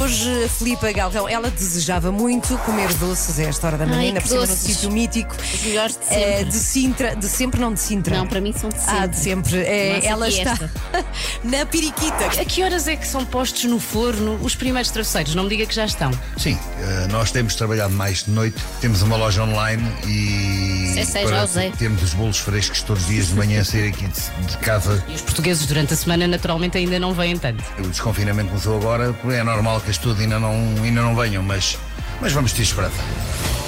[0.00, 4.22] Hoje a Filipa Galrão, ela desejava muito comer doces a esta hora da manhã, por
[4.28, 4.60] cima no doces.
[4.62, 5.34] sítio mítico.
[5.34, 6.44] Os melhores de Eh, sempre.
[6.44, 8.16] de Sintra, de sempre não de Sintra.
[8.16, 8.96] Não, para mim são de sempre.
[8.96, 9.56] Ah, de sempre.
[9.56, 10.70] Nossa, ela que está esta.
[11.42, 12.26] na periquita.
[12.40, 15.34] A que horas é que são postos no forno os primeiros travesseiros?
[15.34, 16.12] Não me diga que já estão.
[16.36, 21.28] Sim, eh, nós temos trabalhado mais de noite, temos uma loja online e sei, já
[21.30, 21.47] para-
[21.78, 25.02] temos os bolos frescos todos os dias de manhã a sair aqui de, de casa.
[25.08, 27.62] E os portugueses durante a semana naturalmente ainda não vêm tanto.
[27.78, 31.78] O desconfinamento começou agora, é normal que as tudo ainda não, ainda não venham, mas,
[32.20, 32.96] mas vamos ter esperança.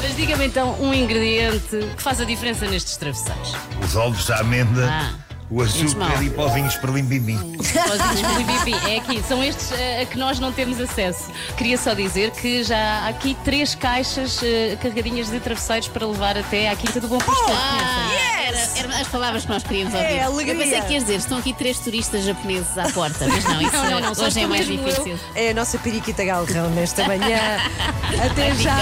[0.02, 3.54] Mas diga-me então um ingrediente que faz a diferença nestes travesseiros.
[3.84, 5.12] Os ovos, a amenda, Ah,
[5.50, 6.22] o menos açúcar mal.
[6.22, 7.56] e povinhos para limbimim.
[7.56, 8.74] Pozinhos com bibi.
[8.88, 11.30] É aqui, são estes eh, a que nós não temos acesso.
[11.56, 16.38] Queria só dizer que já há aqui três caixas eh, carregadinhas de travesseiros para levar
[16.38, 17.50] até à Quinta do Bom Pastor.
[17.50, 20.06] Ah, era, eram as palavras que nós queríamos ouvir.
[20.06, 20.54] É, alegria.
[20.54, 23.70] eu pensei que ias dizer, estão aqui três turistas japoneses à porta, mas não, isso
[23.80, 25.18] Não, não, não, só hoje é estou mais mesmo difícil.
[25.34, 27.58] É a nossa periquita Galrão nesta manhã.
[28.24, 28.76] Até já.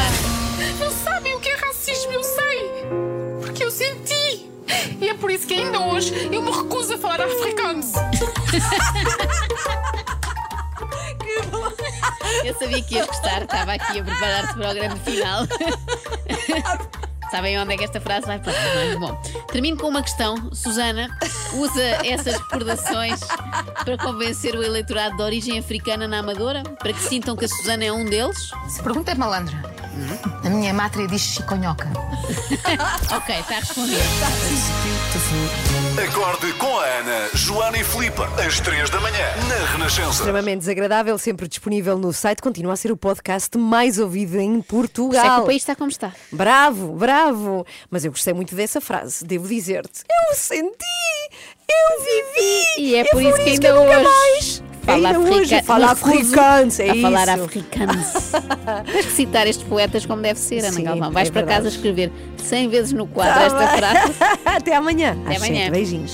[0.79, 2.58] Não sabem o que é racismo, eu sei.
[5.01, 7.83] E é por isso que ainda hoje eu me recuso a falar africano.
[12.45, 15.47] Eu sabia que ias gostar, estava aqui a preparar-te para o grande final.
[17.31, 18.97] Sabem onde é que esta frase vai parar, não é?
[18.97, 20.51] Bom, termino com uma questão.
[20.55, 21.09] Susana
[21.53, 23.21] usa essas recordações
[23.85, 26.63] para convencer o eleitorado de origem africana na Amadora?
[26.63, 28.51] Para que sintam que a Susana é um deles?
[28.69, 29.78] Se pergunta é malandra.
[30.45, 31.89] A minha mátria diz chiconhoca.
[33.15, 34.01] ok, está respondido.
[36.03, 40.11] Acorde com a Ana, Joana e Filipe, às 3 da manhã, na Renascença.
[40.11, 44.85] Extremamente desagradável, sempre disponível no site, continua a ser o podcast mais ouvido em Por
[44.85, 45.43] isso é que Portugal.
[45.43, 46.13] o país está como está.
[46.31, 47.67] Bravo, bravo.
[47.91, 50.05] Mas eu gostei muito dessa frase, devo dizer-te.
[50.09, 50.85] Eu senti,
[51.69, 52.65] eu vivi.
[52.79, 54.63] E é por vou isso que isso ainda nunca hoje mais.
[54.89, 57.45] Fala ainda hoje, africa- fala no fuso, africanos, é a falar isso.
[57.45, 58.07] africanos.
[58.93, 61.11] Tens que citar estes poetas como deve ser, Ana Sim, Galvão.
[61.13, 61.75] Vais é para casa verdade.
[61.77, 64.13] escrever 100 vezes no quadro Tá esta frase.
[64.45, 65.17] Até amanhã.
[65.25, 65.61] Até Às amanhã.
[65.65, 65.71] sete.
[65.73, 66.13] Beijinhos.